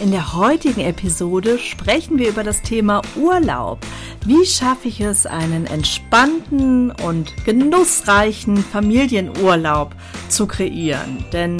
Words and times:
In 0.00 0.12
der 0.12 0.32
heutigen 0.32 0.80
Episode 0.80 1.58
sprechen 1.58 2.18
wir 2.18 2.30
über 2.30 2.42
das 2.42 2.62
Thema 2.62 3.02
Urlaub. 3.16 3.80
Wie 4.24 4.46
schaffe 4.46 4.88
ich 4.88 5.02
es, 5.02 5.26
einen 5.26 5.66
entspannten 5.66 6.90
und 6.90 7.44
genussreichen 7.44 8.56
Familienurlaub 8.56 9.94
zu 10.30 10.46
kreieren? 10.46 11.22
Denn 11.34 11.58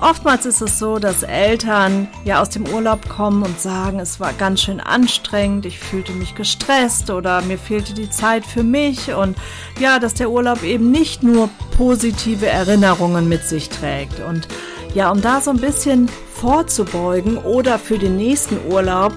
oftmals 0.00 0.44
ist 0.44 0.60
es 0.60 0.80
so, 0.80 0.98
dass 0.98 1.22
Eltern 1.22 2.08
ja 2.24 2.42
aus 2.42 2.50
dem 2.50 2.66
Urlaub 2.66 3.08
kommen 3.08 3.44
und 3.44 3.60
sagen, 3.60 4.00
es 4.00 4.18
war 4.18 4.32
ganz 4.32 4.62
schön 4.62 4.80
anstrengend, 4.80 5.64
ich 5.64 5.78
fühlte 5.78 6.10
mich 6.14 6.34
gestresst 6.34 7.10
oder 7.10 7.42
mir 7.42 7.58
fehlte 7.58 7.94
die 7.94 8.10
Zeit 8.10 8.44
für 8.44 8.64
mich 8.64 9.14
und 9.14 9.38
ja, 9.78 10.00
dass 10.00 10.14
der 10.14 10.30
Urlaub 10.30 10.64
eben 10.64 10.90
nicht 10.90 11.22
nur 11.22 11.48
positive 11.76 12.46
Erinnerungen 12.46 13.28
mit 13.28 13.44
sich 13.44 13.68
trägt 13.68 14.18
und 14.18 14.48
ja, 14.94 15.10
um 15.10 15.20
da 15.20 15.40
so 15.40 15.50
ein 15.50 15.60
bisschen 15.60 16.08
vorzubeugen 16.34 17.38
oder 17.38 17.78
für 17.78 17.98
den 17.98 18.16
nächsten 18.16 18.58
Urlaub 18.70 19.12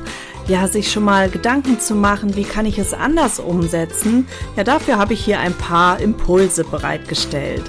ja, 0.47 0.67
sich 0.67 0.91
schon 0.91 1.03
mal 1.03 1.29
Gedanken 1.29 1.79
zu 1.79 1.95
machen, 1.95 2.35
wie 2.35 2.43
kann 2.43 2.65
ich 2.65 2.77
es 2.77 2.93
anders 2.93 3.39
umsetzen? 3.39 4.27
Ja, 4.55 4.63
dafür 4.63 4.97
habe 4.97 5.13
ich 5.13 5.23
hier 5.23 5.39
ein 5.39 5.53
paar 5.53 5.99
Impulse 5.99 6.63
bereitgestellt. 6.63 7.63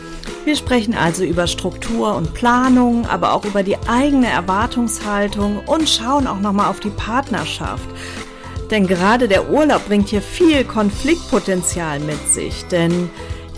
Wir 0.44 0.56
sprechen 0.56 0.94
also 0.94 1.22
über 1.22 1.46
Struktur 1.46 2.16
und 2.16 2.34
Planung, 2.34 3.06
aber 3.06 3.32
auch 3.34 3.44
über 3.44 3.62
die 3.62 3.77
eigene 3.86 4.28
Erwartungshaltung 4.28 5.60
und 5.66 5.88
schauen 5.88 6.27
auch 6.27 6.40
nochmal 6.40 6.68
auf 6.68 6.80
die 6.80 6.90
Partnerschaft. 6.90 7.88
Denn 8.70 8.86
gerade 8.86 9.28
der 9.28 9.50
Urlaub 9.50 9.86
bringt 9.86 10.08
hier 10.08 10.22
viel 10.22 10.64
Konfliktpotenzial 10.64 12.00
mit 12.00 12.28
sich, 12.28 12.64
denn 12.64 13.10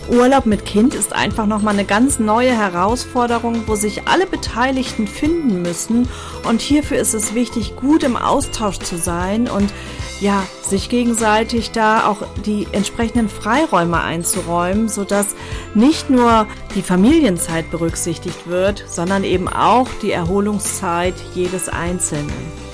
Urlaub 0.09 0.45
mit 0.45 0.65
Kind 0.65 0.93
ist 0.93 1.13
einfach 1.13 1.45
nochmal 1.45 1.73
eine 1.73 1.85
ganz 1.85 2.19
neue 2.19 2.51
Herausforderung, 2.51 3.63
wo 3.67 3.75
sich 3.75 4.07
alle 4.07 4.25
Beteiligten 4.25 5.07
finden 5.07 5.61
müssen. 5.61 6.07
Und 6.47 6.61
hierfür 6.61 6.97
ist 6.97 7.13
es 7.13 7.33
wichtig, 7.33 7.75
gut 7.75 8.03
im 8.03 8.15
Austausch 8.15 8.79
zu 8.79 8.97
sein 8.97 9.49
und 9.49 9.73
ja, 10.21 10.43
sich 10.61 10.89
gegenseitig 10.89 11.71
da 11.71 12.07
auch 12.07 12.23
die 12.45 12.67
entsprechenden 12.71 13.29
Freiräume 13.29 14.01
einzuräumen, 14.01 14.87
sodass 14.87 15.35
nicht 15.73 16.09
nur 16.09 16.47
die 16.73 16.81
Familienzeit 16.81 17.69
berücksichtigt 17.69 18.47
wird, 18.47 18.85
sondern 18.87 19.23
eben 19.23 19.49
auch 19.49 19.87
die 20.01 20.11
Erholungszeit 20.11 21.15
jedes 21.33 21.67
Einzelnen. 21.67 22.64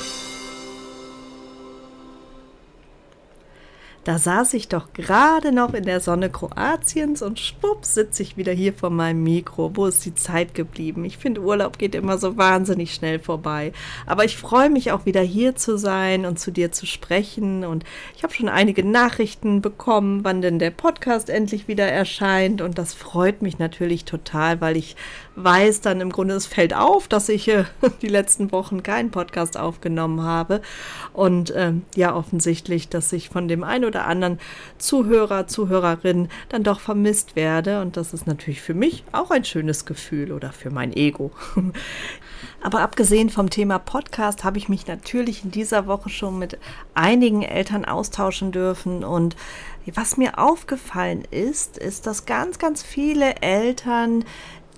Da 4.04 4.18
saß 4.18 4.56
ich 4.56 4.68
doch 4.68 4.94
gerade 4.94 5.52
noch 5.52 5.76
in 5.76 5.84
der 5.84 6.00
Sonne 6.00 6.32
Kroatiens 6.32 7.22
und 7.22 7.40
schwupps 7.40 7.94
sitze 7.94 8.24
ich 8.24 8.36
wieder 8.36 8.52
hier 8.52 8.74
vor 8.74 8.90
meinem 8.90 9.22
Mikro. 9.22 9.76
Wo 9.76 9.86
ist 9.86 10.04
die 10.06 10.16
Zeit 10.16 10.56
geblieben? 10.56 11.06
Ich 11.06 11.20
finde, 11.20 11.42
Urlaub 11.42 11.78
geht 11.78 11.94
immer 11.94 12.18
so 12.18 12.36
wahnsinnig 12.36 12.96
schnell 12.96 13.20
vorbei. 13.20 13.74
Aber 14.08 14.26
ich 14.26 14.38
freue 14.38 14.72
mich 14.72 14.92
auch 14.92 15.06
wieder 15.06 15.22
hier 15.22 15.56
zu 15.56 15.78
sein 15.78 16.26
und 16.26 16.40
zu 16.40 16.50
dir 16.50 16.72
zu 16.72 16.88
sprechen. 16.88 17.64
Und 17.64 17.84
ich 18.16 18.24
habe 18.24 18.34
schon 18.34 18.50
einige 18.50 18.84
Nachrichten 18.84 19.62
bekommen, 19.62 20.24
wann 20.24 20.42
denn 20.42 20.58
der 20.58 20.72
Podcast 20.72 21.30
endlich 21.30 21.68
wieder 21.68 21.86
erscheint. 21.86 22.62
Und 22.62 22.80
das 22.80 22.96
freut 22.96 23.44
mich 23.44 23.60
natürlich 23.60 24.06
total, 24.06 24.62
weil 24.62 24.78
ich 24.78 24.96
weiß 25.36 25.82
dann 25.82 26.02
im 26.02 26.12
Grunde, 26.12 26.36
es 26.36 26.46
fällt 26.46 26.76
auf, 26.76 27.08
dass 27.08 27.30
ich 27.30 27.48
äh, 27.48 27.66
die 28.02 28.08
letzten 28.08 28.52
Wochen 28.52 28.84
keinen 28.84 29.12
Podcast 29.12 29.58
aufgenommen 29.58 30.24
habe. 30.24 30.62
Und 31.14 31.54
ähm, 31.56 31.84
ja, 31.96 32.16
offensichtlich, 32.16 32.90
dass 32.90 33.12
ich 33.14 33.30
von 33.30 33.48
dem 33.48 33.64
einen 33.64 33.86
oder 33.86 34.06
anderen 34.06 34.40
Zuhörer, 34.78 35.48
Zuhörerin 35.48 36.30
dann 36.50 36.64
doch 36.64 36.80
vermisst 36.80 37.36
werde. 37.36 37.82
Und 37.82 37.98
das 37.98 38.14
ist 38.14 38.28
natürlich 38.28 38.62
für 38.62 38.74
mich 38.74 39.04
auch 39.12 39.32
ein 39.32 39.46
schönes 39.46 39.86
Gefühl 39.86 40.32
oder 40.32 40.52
für 40.52 40.70
mein 40.70 40.94
Ego. 40.94 41.32
Aber 42.64 42.82
abgesehen 42.82 43.30
vom 43.30 43.50
Thema 43.50 43.80
Podcast 43.80 44.44
habe 44.44 44.60
ich 44.60 44.70
mich 44.70 44.86
natürlich 44.86 45.44
in 45.44 45.52
dieser 45.52 45.88
Woche 45.88 46.10
schon 46.10 46.38
mit 46.38 46.60
einigen 46.94 47.42
Eltern 47.42 47.86
austauschen 47.86 48.52
dürfen 48.52 49.04
und 49.04 49.36
was 49.96 50.18
mir 50.18 50.38
aufgefallen 50.38 51.24
ist, 51.32 51.78
ist, 51.78 52.06
dass 52.06 52.26
ganz, 52.26 52.60
ganz 52.60 52.84
viele 52.84 53.38
Eltern 53.42 54.24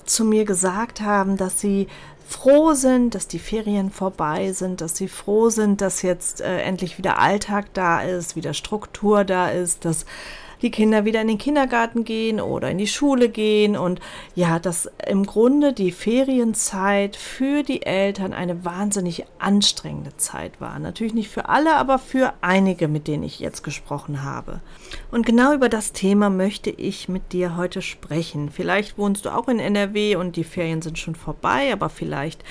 zu 0.06 0.26
mir 0.26 0.46
gesagt 0.46 1.02
haben, 1.02 1.38
dass 1.38 1.60
sie 1.60 1.88
froh 2.28 2.74
sind, 2.74 3.16
dass 3.16 3.28
die 3.28 3.40
Ferien 3.40 3.92
vorbei 3.92 4.52
sind, 4.54 4.82
dass 4.82 4.96
sie 4.96 5.08
froh 5.08 5.50
sind, 5.50 5.82
dass 5.82 6.02
jetzt 6.02 6.42
äh, 6.42 6.62
endlich 6.62 6.98
wieder 6.98 7.20
Alltag 7.20 7.74
da 7.74 8.02
ist, 8.02 8.36
wieder 8.36 8.54
Struktur 8.54 9.24
da 9.24 9.50
ist, 9.50 9.86
dass 9.86 10.06
die 10.64 10.72
Kinder 10.72 11.04
wieder 11.04 11.22
in 11.22 11.28
den 11.28 11.38
Kindergarten 11.38 12.06
gehen 12.06 12.40
oder 12.40 12.72
in 12.72 12.78
die 12.78 12.88
Schule 12.88 13.28
gehen 13.28 13.76
und 13.76 14.00
ja, 14.34 14.60
dass 14.60 14.90
im 15.06 15.26
Grunde 15.26 15.74
die 15.74 15.92
Ferienzeit 15.92 17.18
für 17.18 17.64
die 17.64 17.86
Eltern 17.86 18.34
eine 18.34 18.64
wahnsinnig 18.64 19.26
anstrengende 19.40 20.16
Zeit 20.16 20.62
war. 20.62 20.80
Natürlich 20.80 21.14
nicht 21.14 21.30
für 21.30 21.50
alle, 21.50 21.76
aber 21.76 22.00
für 22.00 22.34
einige, 22.40 22.88
mit 22.88 23.08
denen 23.08 23.24
ich 23.24 23.40
jetzt 23.40 23.64
gesprochen 23.64 24.24
habe. 24.24 24.62
Und 25.12 25.26
genau 25.26 25.54
über 25.54 25.68
das 25.68 25.92
Thema 25.92 26.30
möchte 26.30 26.70
ich 26.70 27.10
mit 27.10 27.34
dir 27.34 27.58
heute 27.58 27.82
sprechen. 27.82 28.50
Vielleicht 28.50 28.98
wohnst 28.98 29.26
du 29.26 29.36
auch 29.36 29.50
in 29.50 29.60
NRW 29.60 30.16
und 30.16 30.38
die 30.38 30.46
Ferien 30.46 30.82
sind 30.82 30.98
schon 30.98 31.16
vorbei, 31.16 31.74
aber 31.74 31.90
vielleicht 31.90 32.44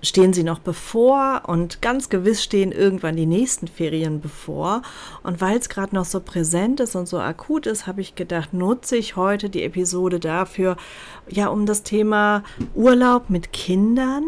stehen 0.00 0.32
sie 0.32 0.44
noch 0.44 0.60
bevor 0.60 1.42
und 1.46 1.82
ganz 1.82 2.08
gewiss 2.08 2.44
stehen 2.44 2.70
irgendwann 2.70 3.16
die 3.16 3.26
nächsten 3.26 3.66
Ferien 3.66 4.20
bevor. 4.20 4.82
Und 5.24 5.40
weil 5.40 5.58
es 5.58 5.68
gerade 5.68 5.96
noch 5.96 6.04
so 6.04 6.20
präsent 6.20 6.78
ist 6.78 6.94
und 6.94 7.08
so 7.08 7.18
akut 7.18 7.47
akut 7.48 7.66
ist, 7.66 7.86
habe 7.86 8.02
ich 8.02 8.14
gedacht, 8.14 8.52
nutze 8.52 8.96
ich 8.96 9.16
heute 9.16 9.48
die 9.48 9.62
Episode 9.62 10.20
dafür, 10.20 10.76
ja, 11.30 11.48
um 11.48 11.64
das 11.64 11.82
Thema 11.82 12.42
Urlaub 12.74 13.30
mit 13.30 13.54
Kindern 13.54 14.24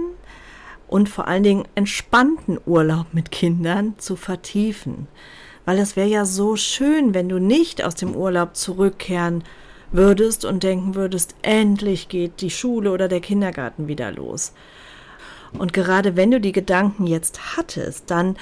und 0.88 1.08
vor 1.10 1.28
allen 1.28 1.42
Dingen 1.42 1.64
entspannten 1.74 2.58
Urlaub 2.64 3.08
mit 3.12 3.30
Kindern 3.30 3.94
zu 3.98 4.16
vertiefen. 4.16 5.06
Weil 5.66 5.78
es 5.78 5.96
wäre 5.96 6.08
ja 6.08 6.24
so 6.24 6.56
schön, 6.56 7.12
wenn 7.12 7.28
du 7.28 7.38
nicht 7.38 7.84
aus 7.84 7.94
dem 7.94 8.16
Urlaub 8.16 8.56
zurückkehren 8.56 9.44
würdest 9.92 10.46
und 10.46 10.62
denken 10.62 10.94
würdest, 10.94 11.34
endlich 11.42 12.08
geht 12.08 12.40
die 12.40 12.50
Schule 12.50 12.90
oder 12.90 13.06
der 13.06 13.20
Kindergarten 13.20 13.86
wieder 13.86 14.10
los. 14.12 14.54
Und 15.58 15.74
gerade 15.74 16.16
wenn 16.16 16.30
du 16.30 16.40
die 16.40 16.52
Gedanken 16.52 17.06
jetzt 17.06 17.56
hattest, 17.56 18.10
dann 18.10 18.36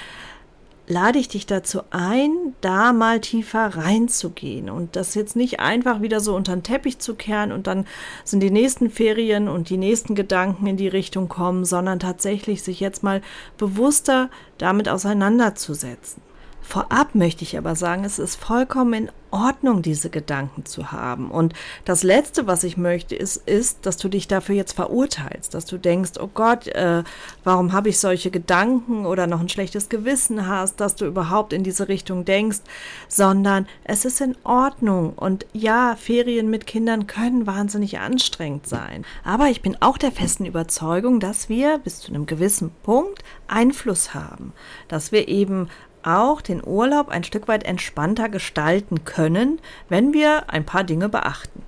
lade 0.89 1.19
ich 1.19 1.29
dich 1.29 1.45
dazu 1.45 1.81
ein, 1.91 2.31
da 2.61 2.93
mal 2.93 3.21
tiefer 3.21 3.75
reinzugehen 3.77 4.71
und 4.71 4.95
das 4.95 5.13
jetzt 5.13 5.35
nicht 5.35 5.59
einfach 5.59 6.01
wieder 6.01 6.19
so 6.19 6.35
unter 6.35 6.55
den 6.55 6.63
Teppich 6.63 6.97
zu 6.97 7.13
kehren 7.13 7.51
und 7.51 7.67
dann 7.67 7.85
sind 8.23 8.41
die 8.41 8.49
nächsten 8.49 8.89
Ferien 8.89 9.47
und 9.47 9.69
die 9.69 9.77
nächsten 9.77 10.15
Gedanken 10.15 10.65
in 10.65 10.77
die 10.77 10.87
Richtung 10.87 11.29
kommen, 11.29 11.63
sondern 11.63 11.99
tatsächlich 11.99 12.63
sich 12.63 12.79
jetzt 12.79 13.03
mal 13.03 13.21
bewusster 13.57 14.31
damit 14.57 14.89
auseinanderzusetzen. 14.89 16.23
Vorab 16.69 17.15
möchte 17.15 17.43
ich 17.43 17.57
aber 17.57 17.75
sagen, 17.75 18.03
es 18.03 18.19
ist 18.19 18.35
vollkommen 18.35 18.93
in 18.93 19.11
Ordnung, 19.31 19.81
diese 19.81 20.11
Gedanken 20.11 20.65
zu 20.65 20.91
haben. 20.91 21.31
Und 21.31 21.53
das 21.83 22.03
Letzte, 22.03 22.45
was 22.45 22.63
ich 22.63 22.77
möchte, 22.77 23.15
ist, 23.15 23.37
ist, 23.47 23.87
dass 23.87 23.97
du 23.97 24.07
dich 24.07 24.27
dafür 24.27 24.53
jetzt 24.53 24.73
verurteilst, 24.73 25.55
dass 25.55 25.65
du 25.65 25.79
denkst, 25.79 26.11
oh 26.19 26.29
Gott, 26.31 26.67
äh, 26.67 27.03
warum 27.43 27.73
habe 27.73 27.89
ich 27.89 27.97
solche 27.97 28.29
Gedanken 28.29 29.07
oder 29.07 29.25
noch 29.25 29.39
ein 29.39 29.49
schlechtes 29.49 29.89
Gewissen 29.89 30.47
hast, 30.47 30.79
dass 30.79 30.93
du 30.93 31.05
überhaupt 31.05 31.53
in 31.53 31.63
diese 31.63 31.87
Richtung 31.87 32.23
denkst, 32.23 32.59
sondern 33.07 33.67
es 33.83 34.05
ist 34.05 34.21
in 34.21 34.35
Ordnung. 34.43 35.13
Und 35.13 35.47
ja, 35.53 35.95
Ferien 35.95 36.51
mit 36.51 36.67
Kindern 36.67 37.07
können 37.07 37.47
wahnsinnig 37.47 37.97
anstrengend 37.97 38.67
sein. 38.67 39.05
Aber 39.23 39.47
ich 39.47 39.63
bin 39.63 39.75
auch 39.79 39.97
der 39.97 40.11
festen 40.11 40.45
Überzeugung, 40.45 41.19
dass 41.19 41.49
wir 41.49 41.79
bis 41.79 42.01
zu 42.01 42.09
einem 42.11 42.27
gewissen 42.27 42.69
Punkt 42.83 43.23
Einfluss 43.47 44.13
haben, 44.13 44.53
dass 44.87 45.11
wir 45.11 45.27
eben 45.27 45.67
auch 46.03 46.41
den 46.41 46.65
Urlaub 46.65 47.09
ein 47.09 47.23
Stück 47.23 47.47
weit 47.47 47.63
entspannter 47.63 48.29
gestalten 48.29 49.03
können, 49.05 49.59
wenn 49.89 50.13
wir 50.13 50.49
ein 50.49 50.65
paar 50.65 50.83
Dinge 50.83 51.09
beachten. 51.09 51.63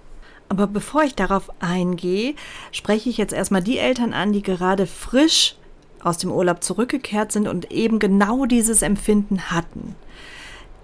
Aber 0.50 0.68
bevor 0.68 1.04
ich 1.04 1.16
darauf 1.16 1.50
eingehe, 1.62 2.36
spreche 2.72 3.10
ich 3.10 3.18
jetzt 3.18 3.34
erstmal 3.34 3.64
die 3.64 3.78
Eltern 3.78 4.14
an, 4.14 4.34
die 4.34 4.42
gerade 4.42 4.86
frisch 4.86 5.56
aus 6.04 6.18
dem 6.18 6.32
Urlaub 6.32 6.64
zurückgekehrt 6.64 7.32
sind 7.32 7.48
und 7.48 7.72
eben 7.72 8.00
genau 8.00 8.46
dieses 8.46 8.82
Empfinden 8.82 9.52
hatten. 9.52 9.96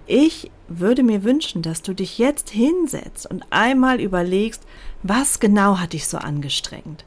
Ich 0.06 0.50
würde 0.68 1.02
mir 1.02 1.22
wünschen, 1.22 1.60
dass 1.60 1.82
du 1.82 1.92
dich 1.92 2.16
jetzt 2.16 2.48
hinsetzt 2.48 3.30
und 3.30 3.44
einmal 3.50 4.00
überlegst, 4.00 4.62
was 5.02 5.38
genau 5.38 5.78
hat 5.78 5.92
dich 5.92 6.08
so 6.08 6.16
angestrengt? 6.16 7.04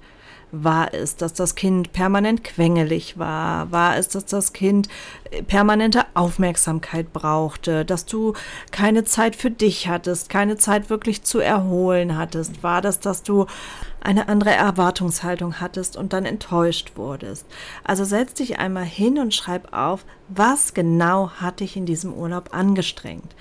War 0.52 0.94
es, 0.94 1.16
dass 1.16 1.34
das 1.34 1.56
Kind 1.56 1.94
permanent 1.94 2.44
quengelig 2.44 3.18
war? 3.18 3.72
War 3.72 3.96
es, 3.96 4.10
dass 4.10 4.26
das 4.26 4.52
Kind 4.52 4.90
äh, 5.32 5.44
permanente 5.44 6.06
Aufmerksamkeit 6.14 7.14
brauchte? 7.14 7.86
Dass 7.86 8.06
du 8.06 8.34
keine 8.72 9.06
Zeit 9.06 9.36
für 9.36 9.50
dich 9.50 9.88
hattest, 9.88 10.30
keine 10.30 10.58
Zeit 10.58 10.90
wirklich 10.90 11.24
zu 11.24 11.40
erholen 11.40 12.18
hattest? 12.18 12.64
War 12.64 12.82
das, 12.82 13.00
dass 13.00 13.24
du 13.24 13.46
eine 14.02 14.28
andere 14.28 14.52
Erwartungshaltung 14.52 15.62
hattest 15.62 15.96
und 15.96 16.12
dann 16.12 16.26
enttäuscht 16.26 16.94
wurdest? 16.96 17.46
Also 17.86 18.04
setz 18.04 18.34
dich 18.34 18.60
einmal 18.60 18.86
hin 18.86 19.20
und 19.20 19.34
schreib 19.34 19.74
auf, 19.74 20.06
was 20.28 20.74
genau 20.74 21.30
hat 21.30 21.62
dich 21.62 21.78
in 21.78 21.86
diesem 21.86 22.14
Urlaub 22.14 22.50
angestrengt? 22.54 23.36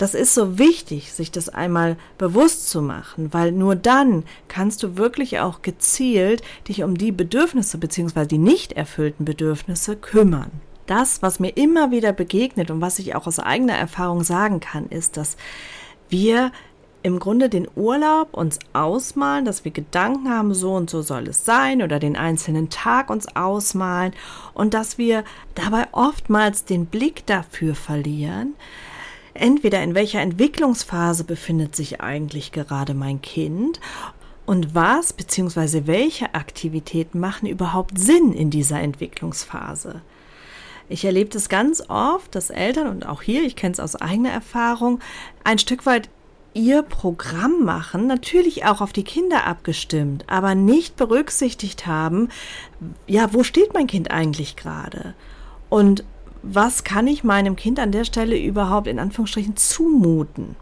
Das 0.00 0.14
ist 0.14 0.32
so 0.32 0.58
wichtig, 0.58 1.12
sich 1.12 1.30
das 1.30 1.50
einmal 1.50 1.98
bewusst 2.16 2.70
zu 2.70 2.80
machen, 2.80 3.34
weil 3.34 3.52
nur 3.52 3.76
dann 3.76 4.24
kannst 4.48 4.82
du 4.82 4.96
wirklich 4.96 5.40
auch 5.40 5.60
gezielt 5.60 6.40
dich 6.68 6.82
um 6.84 6.96
die 6.96 7.12
Bedürfnisse 7.12 7.76
bzw. 7.76 8.24
die 8.24 8.38
nicht 8.38 8.72
erfüllten 8.72 9.26
Bedürfnisse 9.26 9.96
kümmern. 9.96 10.52
Das, 10.86 11.20
was 11.20 11.38
mir 11.38 11.50
immer 11.50 11.90
wieder 11.90 12.14
begegnet 12.14 12.70
und 12.70 12.80
was 12.80 12.98
ich 12.98 13.14
auch 13.14 13.26
aus 13.26 13.40
eigener 13.40 13.74
Erfahrung 13.74 14.24
sagen 14.24 14.60
kann, 14.60 14.86
ist, 14.88 15.18
dass 15.18 15.36
wir 16.08 16.50
im 17.02 17.18
Grunde 17.18 17.50
den 17.50 17.68
Urlaub 17.76 18.32
uns 18.32 18.58
ausmalen, 18.72 19.44
dass 19.44 19.66
wir 19.66 19.70
Gedanken 19.70 20.30
haben, 20.30 20.54
so 20.54 20.72
und 20.72 20.88
so 20.88 21.02
soll 21.02 21.28
es 21.28 21.44
sein 21.44 21.82
oder 21.82 21.98
den 21.98 22.16
einzelnen 22.16 22.70
Tag 22.70 23.10
uns 23.10 23.36
ausmalen 23.36 24.14
und 24.54 24.72
dass 24.72 24.96
wir 24.96 25.24
dabei 25.54 25.88
oftmals 25.92 26.64
den 26.64 26.86
Blick 26.86 27.26
dafür 27.26 27.74
verlieren, 27.74 28.54
entweder 29.34 29.82
in 29.82 29.94
welcher 29.94 30.20
Entwicklungsphase 30.20 31.24
befindet 31.24 31.76
sich 31.76 32.00
eigentlich 32.00 32.52
gerade 32.52 32.94
mein 32.94 33.22
Kind 33.22 33.80
und 34.46 34.74
was 34.74 35.12
bzw. 35.12 35.82
welche 35.86 36.34
Aktivitäten 36.34 37.20
machen 37.20 37.48
überhaupt 37.48 37.98
Sinn 37.98 38.32
in 38.32 38.50
dieser 38.50 38.80
Entwicklungsphase. 38.80 40.02
Ich 40.88 41.04
erlebe 41.04 41.30
das 41.30 41.48
ganz 41.48 41.84
oft, 41.88 42.34
dass 42.34 42.50
Eltern 42.50 42.88
und 42.88 43.06
auch 43.06 43.22
hier, 43.22 43.44
ich 43.44 43.54
kenne 43.54 43.72
es 43.72 43.80
aus 43.80 43.94
eigener 43.94 44.30
Erfahrung, 44.30 44.98
ein 45.44 45.58
Stück 45.58 45.86
weit 45.86 46.08
ihr 46.52 46.82
Programm 46.82 47.64
machen, 47.64 48.08
natürlich 48.08 48.64
auch 48.64 48.80
auf 48.80 48.92
die 48.92 49.04
Kinder 49.04 49.46
abgestimmt, 49.46 50.24
aber 50.26 50.56
nicht 50.56 50.96
berücksichtigt 50.96 51.86
haben, 51.86 52.28
ja, 53.06 53.32
wo 53.32 53.44
steht 53.44 53.72
mein 53.72 53.86
Kind 53.86 54.10
eigentlich 54.10 54.56
gerade? 54.56 55.14
Und 55.68 56.02
was 56.42 56.84
kann 56.84 57.06
ich 57.06 57.24
meinem 57.24 57.56
Kind 57.56 57.78
an 57.78 57.92
der 57.92 58.04
Stelle 58.04 58.38
überhaupt 58.38 58.86
in 58.86 58.98
Anführungsstrichen 58.98 59.56
zumuten? 59.56 60.56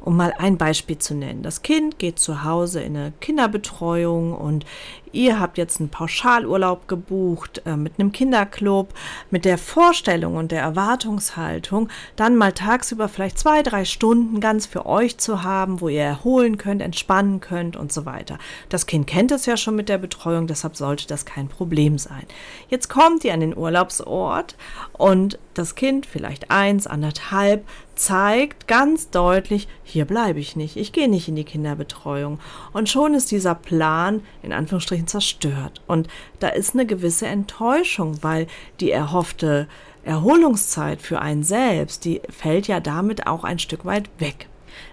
Um 0.00 0.16
mal 0.16 0.34
ein 0.36 0.58
Beispiel 0.58 0.98
zu 0.98 1.14
nennen. 1.14 1.42
Das 1.42 1.62
Kind 1.62 1.98
geht 1.98 2.18
zu 2.18 2.44
Hause 2.44 2.82
in 2.82 2.94
eine 2.94 3.12
Kinderbetreuung 3.20 4.34
und 4.34 4.66
ihr 5.14 5.40
habt 5.40 5.58
jetzt 5.58 5.80
einen 5.80 5.88
Pauschalurlaub 5.88 6.88
gebucht 6.88 7.62
äh, 7.64 7.76
mit 7.76 7.98
einem 7.98 8.12
Kinderclub, 8.12 8.92
mit 9.30 9.44
der 9.44 9.58
Vorstellung 9.58 10.36
und 10.36 10.52
der 10.52 10.62
Erwartungshaltung, 10.62 11.88
dann 12.16 12.36
mal 12.36 12.52
tagsüber 12.52 13.08
vielleicht 13.08 13.38
zwei, 13.38 13.62
drei 13.62 13.84
Stunden 13.84 14.40
ganz 14.40 14.66
für 14.66 14.86
euch 14.86 15.18
zu 15.18 15.42
haben, 15.42 15.80
wo 15.80 15.88
ihr 15.88 16.02
erholen 16.02 16.58
könnt, 16.58 16.82
entspannen 16.82 17.40
könnt 17.40 17.76
und 17.76 17.92
so 17.92 18.04
weiter. 18.06 18.38
Das 18.68 18.86
Kind 18.86 19.06
kennt 19.06 19.30
es 19.32 19.46
ja 19.46 19.56
schon 19.56 19.76
mit 19.76 19.88
der 19.88 19.98
Betreuung, 19.98 20.46
deshalb 20.46 20.76
sollte 20.76 21.06
das 21.06 21.24
kein 21.24 21.48
Problem 21.48 21.98
sein. 21.98 22.24
Jetzt 22.68 22.88
kommt 22.88 23.24
ihr 23.24 23.34
an 23.34 23.40
den 23.40 23.56
Urlaubsort 23.56 24.56
und 24.92 25.38
das 25.54 25.76
Kind, 25.76 26.06
vielleicht 26.06 26.50
eins, 26.50 26.86
anderthalb, 26.86 27.64
zeigt 27.94 28.66
ganz 28.66 29.10
deutlich, 29.10 29.68
hier 29.84 30.04
bleibe 30.04 30.40
ich 30.40 30.56
nicht, 30.56 30.76
ich 30.76 30.92
gehe 30.92 31.08
nicht 31.08 31.28
in 31.28 31.36
die 31.36 31.44
Kinderbetreuung. 31.44 32.40
Und 32.72 32.88
schon 32.88 33.14
ist 33.14 33.30
dieser 33.30 33.54
Plan 33.54 34.22
in 34.42 34.52
Anführungsstrichen 34.52 35.03
zerstört. 35.06 35.82
Und 35.86 36.08
da 36.40 36.48
ist 36.48 36.74
eine 36.74 36.86
gewisse 36.86 37.26
Enttäuschung, 37.26 38.22
weil 38.22 38.46
die 38.80 38.90
erhoffte 38.90 39.68
Erholungszeit 40.04 41.00
für 41.00 41.20
einen 41.20 41.42
selbst, 41.42 42.04
die 42.04 42.20
fällt 42.28 42.68
ja 42.68 42.80
damit 42.80 43.26
auch 43.26 43.44
ein 43.44 43.58
Stück 43.58 43.84
weit 43.84 44.08
weg. 44.18 44.48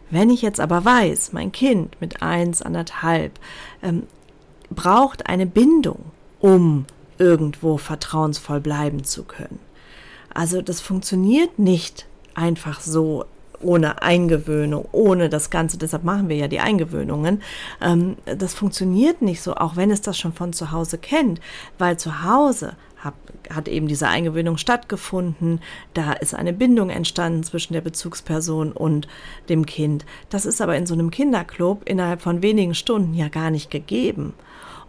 Wenn 0.10 0.30
ich 0.30 0.42
jetzt 0.42 0.60
aber 0.60 0.84
weiß, 0.84 1.34
mein 1.34 1.52
Kind 1.52 2.00
mit 2.02 2.22
eins, 2.22 2.62
anderthalb 2.62 3.40
ähm, 3.82 4.04
braucht 4.70 5.28
eine 5.28 5.46
Bindung, 5.46 6.12
um 6.40 6.86
irgendwo 7.18 7.78
vertrauensvoll 7.78 8.60
bleiben 8.60 9.04
zu 9.04 9.24
können. 9.24 9.60
Also 10.34 10.62
das 10.62 10.82
funktioniert 10.82 11.60
nicht 11.60 12.08
einfach 12.34 12.80
so 12.82 13.26
ohne 13.64 14.02
Eingewöhnung, 14.02 14.88
ohne 14.92 15.30
das 15.30 15.50
Ganze. 15.50 15.78
Deshalb 15.78 16.04
machen 16.04 16.30
wir 16.30 16.36
ja 16.36 16.48
die 16.48 16.60
Eingewöhnungen. 16.60 17.42
Ähm, 17.82 18.18
das 18.26 18.54
funktioniert 18.54 19.22
nicht 19.22 19.42
so, 19.42 19.56
auch 19.56 19.76
wenn 19.76 19.92
es 19.92 20.02
das 20.02 20.18
schon 20.18 20.34
von 20.34 20.54
zu 20.54 20.72
Hause 20.72 20.98
kennt, 20.98 21.40
weil 21.78 21.98
zu 21.98 22.24
Hause 22.24 22.76
hab, 23.04 23.16
hat 23.50 23.68
eben 23.68 23.88
diese 23.88 24.08
Eingewöhnung 24.08 24.58
stattgefunden. 24.58 25.60
Da 25.94 26.14
ist 26.14 26.36
eine 26.36 26.54
Bindung 26.54 26.90
entstanden 26.90 27.44
zwischen 27.44 27.74
der 27.74 27.82
Bezugsperson 27.82 28.72
und 28.72 29.08
dem 29.50 29.66
Kind. 29.66 30.06
Das 30.30 30.46
ist 30.46 30.62
aber 30.62 30.76
in 30.78 30.86
so 30.86 30.94
einem 30.94 31.12
Kinderclub 31.12 31.88
innerhalb 31.88 32.22
von 32.22 32.42
wenigen 32.42 32.76
Stunden 32.76 33.14
ja 33.14 33.28
gar 33.28 33.50
nicht 33.50 33.72
gegeben. 33.72 34.34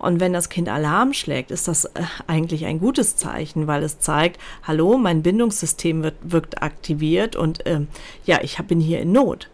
Und 0.03 0.19
wenn 0.19 0.33
das 0.33 0.49
Kind 0.49 0.69
Alarm 0.69 1.13
schlägt, 1.13 1.53
ist 1.53 1.69
das 1.69 1.85
äh, 1.85 2.03
eigentlich 2.27 2.67
ein 2.67 2.81
gutes 2.81 3.17
Zeichen, 3.17 3.69
weil 3.69 3.85
es 3.85 4.01
zeigt, 4.01 4.41
hallo, 4.65 4.99
mein 4.99 5.23
Bindungssystem 5.23 6.03
wird, 6.03 6.17
wirkt 6.23 6.61
aktiviert 6.61 7.37
und 7.37 7.65
äh, 7.67 7.83
ja, 8.27 8.41
ich 8.43 8.59
bin 8.59 8.81
hier 8.81 9.01
in 9.01 9.13
Not. 9.13 9.49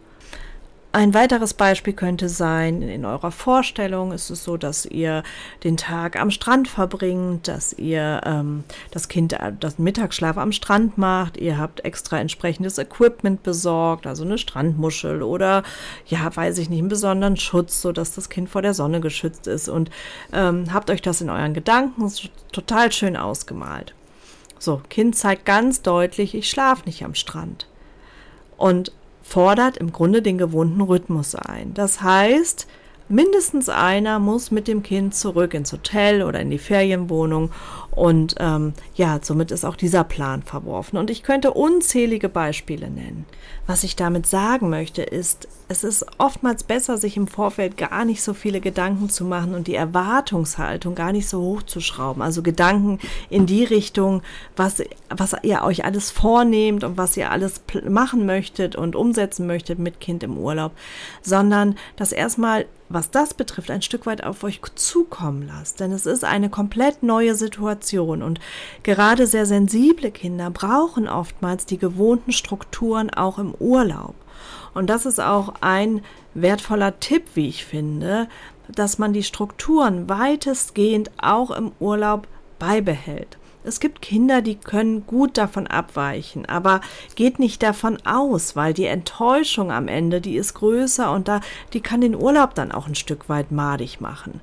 Ein 0.99 1.13
weiteres 1.13 1.53
Beispiel 1.53 1.93
könnte 1.93 2.27
sein, 2.27 2.81
in 2.81 3.05
eurer 3.05 3.31
Vorstellung 3.31 4.11
ist 4.11 4.29
es 4.29 4.43
so, 4.43 4.57
dass 4.57 4.85
ihr 4.85 5.23
den 5.63 5.77
Tag 5.77 6.19
am 6.19 6.29
Strand 6.29 6.67
verbringt, 6.67 7.47
dass 7.47 7.71
ihr 7.71 8.19
ähm, 8.25 8.65
das 8.91 9.07
Kind 9.07 9.31
äh, 9.31 9.53
das 9.57 9.79
Mittagsschlaf 9.79 10.37
am 10.37 10.51
Strand 10.51 10.97
macht, 10.97 11.37
ihr 11.37 11.57
habt 11.57 11.85
extra 11.85 12.19
entsprechendes 12.19 12.77
Equipment 12.79 13.43
besorgt, 13.43 14.07
also 14.07 14.25
eine 14.25 14.37
Strandmuschel 14.37 15.23
oder 15.23 15.63
ja, 16.05 16.35
weiß 16.35 16.57
ich 16.57 16.69
nicht, 16.69 16.79
einen 16.79 16.89
besonderen 16.89 17.37
Schutz, 17.37 17.81
so 17.81 17.93
dass 17.93 18.13
das 18.13 18.27
Kind 18.27 18.49
vor 18.49 18.61
der 18.61 18.73
Sonne 18.73 18.99
geschützt 18.99 19.47
ist 19.47 19.69
und 19.69 19.89
ähm, 20.33 20.73
habt 20.73 20.89
euch 20.89 21.01
das 21.01 21.21
in 21.21 21.29
euren 21.29 21.53
Gedanken 21.53 22.11
total 22.51 22.91
schön 22.91 23.15
ausgemalt. 23.15 23.95
So, 24.59 24.81
Kind 24.89 25.15
zeigt 25.15 25.45
ganz 25.45 25.81
deutlich, 25.81 26.35
ich 26.35 26.49
schlafe 26.49 26.83
nicht 26.87 27.05
am 27.05 27.15
Strand. 27.15 27.67
Und 28.57 28.91
fordert 29.29 29.77
im 29.77 29.91
Grunde 29.91 30.21
den 30.21 30.37
gewohnten 30.37 30.81
Rhythmus 30.81 31.35
ein. 31.35 31.73
Das 31.73 32.01
heißt, 32.01 32.67
mindestens 33.09 33.69
einer 33.69 34.19
muss 34.19 34.51
mit 34.51 34.67
dem 34.67 34.83
Kind 34.83 35.15
zurück 35.15 35.53
ins 35.53 35.73
Hotel 35.73 36.23
oder 36.23 36.39
in 36.39 36.49
die 36.49 36.59
Ferienwohnung 36.59 37.51
und 37.91 38.35
ähm, 38.39 38.73
ja, 38.95 39.19
somit 39.21 39.51
ist 39.51 39.65
auch 39.65 39.75
dieser 39.75 40.03
Plan 40.05 40.43
verworfen. 40.43 40.97
Und 40.97 41.09
ich 41.09 41.23
könnte 41.23 41.51
unzählige 41.51 42.29
Beispiele 42.29 42.89
nennen. 42.89 43.25
Was 43.67 43.83
ich 43.83 43.95
damit 43.95 44.25
sagen 44.25 44.69
möchte, 44.69 45.01
ist, 45.01 45.47
es 45.67 45.83
ist 45.83 46.05
oftmals 46.17 46.63
besser, 46.63 46.97
sich 46.97 47.17
im 47.17 47.27
Vorfeld 47.27 47.77
gar 47.77 48.05
nicht 48.05 48.21
so 48.21 48.33
viele 48.33 48.61
Gedanken 48.61 49.09
zu 49.09 49.25
machen 49.25 49.53
und 49.53 49.67
die 49.67 49.75
Erwartungshaltung 49.75 50.95
gar 50.95 51.11
nicht 51.11 51.27
so 51.27 51.41
hoch 51.41 51.63
zu 51.63 51.81
schrauben. 51.81 52.21
Also 52.21 52.41
Gedanken 52.41 52.99
in 53.29 53.45
die 53.45 53.63
Richtung, 53.63 54.21
was, 54.55 54.81
was 55.09 55.35
ihr 55.41 55.63
euch 55.63 55.83
alles 55.83 56.09
vornehmt 56.09 56.83
und 56.83 56.97
was 56.97 57.17
ihr 57.17 57.31
alles 57.31 57.61
machen 57.87 58.25
möchtet 58.25 58.75
und 58.75 58.95
umsetzen 58.95 59.45
möchtet 59.45 59.77
mit 59.77 59.99
Kind 59.99 60.23
im 60.23 60.37
Urlaub, 60.37 60.71
sondern 61.21 61.75
das 61.97 62.11
erstmal 62.11 62.65
was 62.89 63.11
das 63.11 63.33
betrifft, 63.33 63.71
ein 63.71 63.81
Stück 63.81 64.05
weit 64.05 64.23
auf 64.23 64.43
euch 64.43 64.59
zukommen 64.75 65.47
lasst. 65.47 65.79
Denn 65.79 65.91
es 65.91 66.05
ist 66.05 66.23
eine 66.23 66.49
komplett 66.49 67.03
neue 67.03 67.35
Situation 67.35 68.21
und 68.21 68.39
gerade 68.83 69.27
sehr 69.27 69.45
sensible 69.45 70.11
Kinder 70.11 70.49
brauchen 70.49 71.07
oftmals 71.07 71.65
die 71.65 71.77
gewohnten 71.77 72.31
Strukturen 72.31 73.09
auch 73.09 73.37
im 73.37 73.53
Urlaub. 73.53 74.15
Und 74.73 74.89
das 74.89 75.05
ist 75.05 75.19
auch 75.19 75.53
ein 75.61 76.01
wertvoller 76.33 76.99
Tipp, 76.99 77.23
wie 77.35 77.47
ich 77.47 77.65
finde, 77.65 78.27
dass 78.67 78.97
man 78.99 79.13
die 79.13 79.23
Strukturen 79.23 80.09
weitestgehend 80.09 81.11
auch 81.17 81.51
im 81.51 81.71
Urlaub 81.79 82.27
beibehält. 82.59 83.38
Es 83.63 83.81
gibt 83.81 84.01
Kinder, 84.01 84.41
die 84.41 84.55
können 84.55 85.05
gut 85.05 85.37
davon 85.37 85.67
abweichen, 85.67 86.45
aber 86.45 86.79
geht 87.15 87.39
nicht 87.39 87.61
davon 87.61 87.97
aus, 88.05 88.55
weil 88.55 88.73
die 88.73 88.85
Enttäuschung 88.85 89.69
am 89.69 89.89
Ende, 89.89 90.21
die 90.21 90.37
ist 90.37 90.53
größer 90.53 91.11
und 91.11 91.27
da, 91.27 91.41
die 91.73 91.81
kann 91.81 91.99
den 91.99 92.15
Urlaub 92.15 92.55
dann 92.55 92.71
auch 92.71 92.87
ein 92.87 92.95
Stück 92.95 93.27
weit 93.27 93.51
madig 93.51 93.99
machen. 93.99 94.39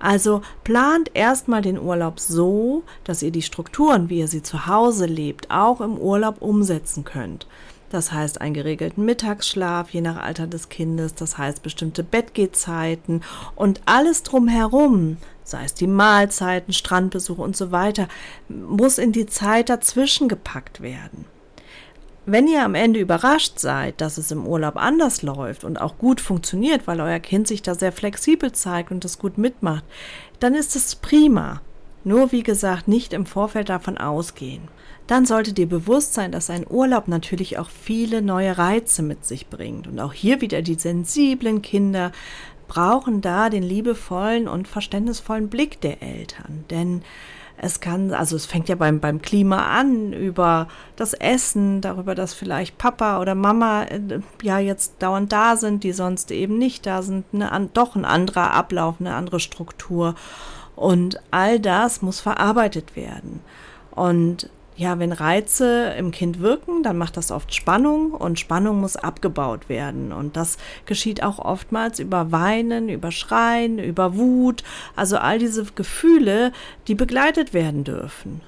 Also 0.00 0.42
plant 0.64 1.12
erstmal 1.14 1.62
den 1.62 1.78
Urlaub 1.78 2.18
so, 2.18 2.82
dass 3.04 3.22
ihr 3.22 3.30
die 3.30 3.42
Strukturen, 3.42 4.10
wie 4.10 4.18
ihr 4.18 4.28
sie 4.28 4.42
zu 4.42 4.66
Hause 4.66 5.06
lebt, 5.06 5.50
auch 5.50 5.80
im 5.80 5.96
Urlaub 5.96 6.42
umsetzen 6.42 7.04
könnt. 7.04 7.46
Das 7.90 8.10
heißt 8.10 8.40
einen 8.40 8.54
geregelten 8.54 9.04
Mittagsschlaf, 9.04 9.90
je 9.90 10.00
nach 10.00 10.16
Alter 10.16 10.48
des 10.48 10.68
Kindes, 10.68 11.14
das 11.14 11.38
heißt 11.38 11.62
bestimmte 11.62 12.02
Bettgehzeiten 12.02 13.22
und 13.54 13.80
alles 13.86 14.24
drumherum, 14.24 15.18
sei 15.48 15.64
es 15.64 15.74
die 15.74 15.86
Mahlzeiten, 15.86 16.72
Strandbesuche 16.72 17.42
und 17.42 17.56
so 17.56 17.70
weiter, 17.70 18.08
muss 18.48 18.98
in 18.98 19.12
die 19.12 19.26
Zeit 19.26 19.68
dazwischen 19.68 20.28
gepackt 20.28 20.80
werden. 20.80 21.24
Wenn 22.28 22.48
ihr 22.48 22.64
am 22.64 22.74
Ende 22.74 22.98
überrascht 22.98 23.60
seid, 23.60 24.00
dass 24.00 24.18
es 24.18 24.32
im 24.32 24.48
Urlaub 24.48 24.76
anders 24.76 25.22
läuft 25.22 25.62
und 25.62 25.80
auch 25.80 25.96
gut 25.96 26.20
funktioniert, 26.20 26.88
weil 26.88 27.00
euer 27.00 27.20
Kind 27.20 27.46
sich 27.46 27.62
da 27.62 27.76
sehr 27.76 27.92
flexibel 27.92 28.50
zeigt 28.50 28.90
und 28.90 29.04
das 29.04 29.20
gut 29.20 29.38
mitmacht, 29.38 29.84
dann 30.40 30.54
ist 30.54 30.74
es 30.74 30.96
prima. 30.96 31.60
Nur 32.02 32.32
wie 32.32 32.42
gesagt, 32.42 32.88
nicht 32.88 33.12
im 33.12 33.26
Vorfeld 33.26 33.68
davon 33.68 33.96
ausgehen. 33.96 34.68
Dann 35.06 35.24
sollte 35.24 35.52
dir 35.52 35.68
bewusst 35.68 36.14
sein, 36.14 36.32
dass 36.32 36.50
ein 36.50 36.66
Urlaub 36.68 37.06
natürlich 37.06 37.58
auch 37.58 37.70
viele 37.70 38.22
neue 38.22 38.58
Reize 38.58 39.02
mit 39.02 39.24
sich 39.24 39.46
bringt. 39.46 39.86
Und 39.86 40.00
auch 40.00 40.12
hier 40.12 40.40
wieder 40.40 40.62
die 40.62 40.74
sensiblen 40.74 41.62
Kinder 41.62 42.10
brauchen 42.68 43.20
da 43.20 43.50
den 43.50 43.62
liebevollen 43.62 44.48
und 44.48 44.68
verständnisvollen 44.68 45.48
Blick 45.48 45.80
der 45.80 46.02
Eltern. 46.02 46.64
Denn 46.70 47.02
es 47.58 47.80
kann, 47.80 48.12
also 48.12 48.36
es 48.36 48.44
fängt 48.44 48.68
ja 48.68 48.74
beim, 48.74 49.00
beim 49.00 49.22
Klima 49.22 49.66
an, 49.66 50.12
über 50.12 50.68
das 50.96 51.14
Essen, 51.14 51.80
darüber, 51.80 52.14
dass 52.14 52.34
vielleicht 52.34 52.76
Papa 52.76 53.20
oder 53.20 53.34
Mama 53.34 53.84
äh, 53.84 54.20
ja 54.42 54.58
jetzt 54.58 54.94
dauernd 54.98 55.32
da 55.32 55.56
sind, 55.56 55.82
die 55.82 55.92
sonst 55.92 56.30
eben 56.30 56.58
nicht 56.58 56.84
da 56.84 57.02
sind, 57.02 57.24
eine, 57.32 57.70
doch 57.72 57.96
ein 57.96 58.04
anderer 58.04 58.52
Ablauf, 58.52 58.96
eine 59.00 59.14
andere 59.14 59.40
Struktur. 59.40 60.14
Und 60.74 61.18
all 61.30 61.58
das 61.58 62.02
muss 62.02 62.20
verarbeitet 62.20 62.94
werden. 62.96 63.40
Und 63.90 64.50
ja, 64.76 64.98
wenn 64.98 65.12
Reize 65.12 65.94
im 65.98 66.10
Kind 66.10 66.40
wirken, 66.40 66.82
dann 66.82 66.98
macht 66.98 67.16
das 67.16 67.30
oft 67.30 67.54
Spannung 67.54 68.12
und 68.12 68.38
Spannung 68.38 68.80
muss 68.80 68.96
abgebaut 68.96 69.68
werden. 69.68 70.12
Und 70.12 70.36
das 70.36 70.58
geschieht 70.84 71.22
auch 71.22 71.38
oftmals 71.38 71.98
über 71.98 72.30
Weinen, 72.30 72.88
über 72.90 73.10
Schreien, 73.10 73.78
über 73.78 74.16
Wut, 74.16 74.62
also 74.94 75.16
all 75.16 75.38
diese 75.38 75.64
Gefühle, 75.64 76.52
die 76.88 76.94
begleitet 76.94 77.54
werden 77.54 77.84
dürfen. 77.84 78.42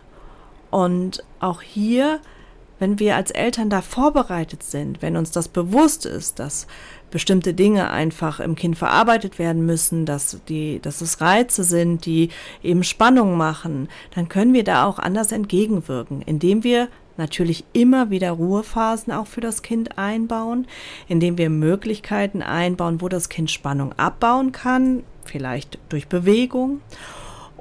Und 0.70 1.24
auch 1.40 1.62
hier 1.62 2.20
wenn 2.78 2.98
wir 2.98 3.16
als 3.16 3.30
Eltern 3.30 3.70
da 3.70 3.82
vorbereitet 3.82 4.62
sind, 4.62 5.02
wenn 5.02 5.16
uns 5.16 5.30
das 5.30 5.48
bewusst 5.48 6.06
ist, 6.06 6.38
dass 6.38 6.66
bestimmte 7.10 7.54
Dinge 7.54 7.90
einfach 7.90 8.40
im 8.40 8.54
Kind 8.54 8.76
verarbeitet 8.76 9.38
werden 9.38 9.64
müssen, 9.64 10.06
dass 10.06 10.40
die, 10.48 10.80
dass 10.80 11.00
es 11.00 11.20
Reize 11.20 11.64
sind, 11.64 12.06
die 12.06 12.30
eben 12.62 12.84
Spannung 12.84 13.36
machen, 13.36 13.88
dann 14.14 14.28
können 14.28 14.52
wir 14.52 14.64
da 14.64 14.84
auch 14.84 14.98
anders 14.98 15.32
entgegenwirken, 15.32 16.22
indem 16.22 16.64
wir 16.64 16.88
natürlich 17.16 17.64
immer 17.72 18.10
wieder 18.10 18.30
Ruhephasen 18.30 19.12
auch 19.12 19.26
für 19.26 19.40
das 19.40 19.62
Kind 19.62 19.98
einbauen, 19.98 20.66
indem 21.08 21.36
wir 21.36 21.50
Möglichkeiten 21.50 22.42
einbauen, 22.42 23.00
wo 23.00 23.08
das 23.08 23.28
Kind 23.28 23.50
Spannung 23.50 23.92
abbauen 23.98 24.52
kann, 24.52 25.02
vielleicht 25.24 25.78
durch 25.88 26.08
Bewegung 26.08 26.80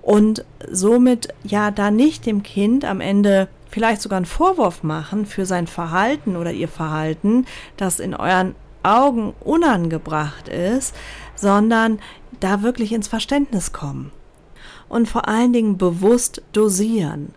und 0.01 0.45
somit 0.71 1.33
ja 1.43 1.71
da 1.71 1.91
nicht 1.91 2.25
dem 2.25 2.43
Kind 2.43 2.85
am 2.85 3.01
Ende 3.01 3.49
vielleicht 3.69 4.01
sogar 4.01 4.17
einen 4.17 4.25
Vorwurf 4.25 4.83
machen 4.83 5.25
für 5.25 5.45
sein 5.45 5.67
Verhalten 5.67 6.37
oder 6.37 6.51
ihr 6.51 6.69
Verhalten, 6.69 7.45
das 7.75 7.99
in 7.99 8.15
euren 8.15 8.55
Augen 8.83 9.33
unangebracht 9.39 10.47
ist, 10.47 10.95
sondern 11.35 11.99
da 12.39 12.61
wirklich 12.61 12.93
ins 12.93 13.07
Verständnis 13.07 13.71
kommen. 13.71 14.11
Und 14.89 15.07
vor 15.07 15.27
allen 15.27 15.53
Dingen 15.53 15.77
bewusst 15.77 16.41
dosieren. 16.53 17.33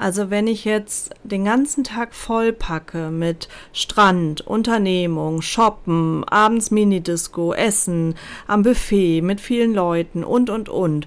Also 0.00 0.30
wenn 0.30 0.46
ich 0.46 0.64
jetzt 0.64 1.10
den 1.24 1.44
ganzen 1.44 1.84
Tag 1.84 2.14
voll 2.14 2.54
packe 2.54 3.10
mit 3.10 3.48
Strand, 3.74 4.40
Unternehmung, 4.40 5.42
Shoppen, 5.42 6.24
abends 6.24 6.70
Minidisco, 6.70 7.52
Essen, 7.52 8.14
am 8.46 8.62
Buffet 8.62 9.20
mit 9.20 9.42
vielen 9.42 9.74
Leuten 9.74 10.24
und, 10.24 10.48
und, 10.48 10.70
und 10.70 11.06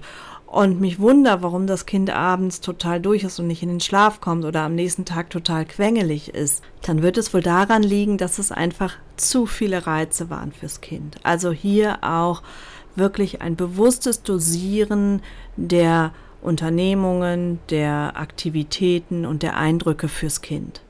und 0.54 0.80
mich 0.80 1.00
wunder, 1.00 1.42
warum 1.42 1.66
das 1.66 1.84
Kind 1.84 2.10
abends 2.10 2.60
total 2.60 3.00
durch 3.00 3.24
ist 3.24 3.40
und 3.40 3.48
nicht 3.48 3.62
in 3.64 3.68
den 3.68 3.80
Schlaf 3.80 4.20
kommt 4.20 4.44
oder 4.44 4.62
am 4.62 4.76
nächsten 4.76 5.04
Tag 5.04 5.30
total 5.30 5.64
quengelig 5.64 6.32
ist, 6.32 6.62
dann 6.82 7.02
wird 7.02 7.18
es 7.18 7.34
wohl 7.34 7.42
daran 7.42 7.82
liegen, 7.82 8.18
dass 8.18 8.38
es 8.38 8.52
einfach 8.52 8.94
zu 9.16 9.46
viele 9.46 9.86
Reize 9.86 10.30
waren 10.30 10.52
fürs 10.52 10.80
Kind. 10.80 11.16
Also 11.24 11.50
hier 11.50 11.98
auch 12.02 12.42
wirklich 12.94 13.42
ein 13.42 13.56
bewusstes 13.56 14.22
Dosieren 14.22 15.22
der 15.56 16.12
Unternehmungen, 16.40 17.58
der 17.70 18.12
Aktivitäten 18.14 19.26
und 19.26 19.42
der 19.42 19.56
Eindrücke 19.56 20.06
fürs 20.06 20.40
Kind. 20.40 20.82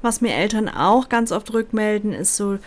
Was 0.00 0.20
mir 0.20 0.34
Eltern 0.34 0.68
auch 0.68 1.08
ganz 1.08 1.30
oft 1.30 1.52
rückmelden, 1.52 2.12
ist 2.12 2.36
so 2.36 2.58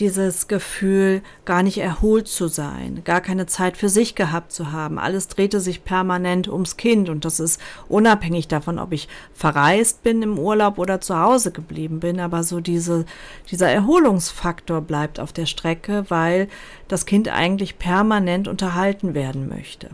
dieses 0.00 0.48
Gefühl, 0.48 1.22
gar 1.44 1.62
nicht 1.62 1.78
erholt 1.78 2.28
zu 2.28 2.48
sein, 2.48 3.02
gar 3.04 3.20
keine 3.20 3.46
Zeit 3.46 3.76
für 3.76 3.88
sich 3.88 4.14
gehabt 4.14 4.52
zu 4.52 4.72
haben. 4.72 4.98
Alles 4.98 5.28
drehte 5.28 5.60
sich 5.60 5.84
permanent 5.84 6.48
ums 6.48 6.76
Kind 6.76 7.08
und 7.08 7.24
das 7.24 7.40
ist 7.40 7.60
unabhängig 7.88 8.48
davon, 8.48 8.78
ob 8.78 8.92
ich 8.92 9.08
verreist 9.34 10.02
bin 10.02 10.22
im 10.22 10.38
Urlaub 10.38 10.78
oder 10.78 11.00
zu 11.00 11.18
Hause 11.18 11.50
geblieben 11.50 12.00
bin. 12.00 12.20
Aber 12.20 12.44
so 12.44 12.60
diese, 12.60 13.06
dieser 13.50 13.68
Erholungsfaktor 13.70 14.80
bleibt 14.80 15.20
auf 15.20 15.32
der 15.32 15.46
Strecke, 15.46 16.04
weil 16.08 16.48
das 16.86 17.06
Kind 17.06 17.28
eigentlich 17.28 17.78
permanent 17.78 18.48
unterhalten 18.48 19.14
werden 19.14 19.48
möchte. 19.48 19.90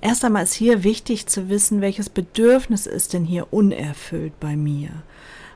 Erst 0.00 0.24
einmal 0.24 0.44
ist 0.44 0.54
hier 0.54 0.84
wichtig 0.84 1.26
zu 1.26 1.48
wissen, 1.48 1.80
welches 1.80 2.08
Bedürfnis 2.08 2.86
ist 2.86 3.14
denn 3.14 3.24
hier 3.24 3.48
unerfüllt 3.50 4.38
bei 4.38 4.54
mir. 4.54 4.90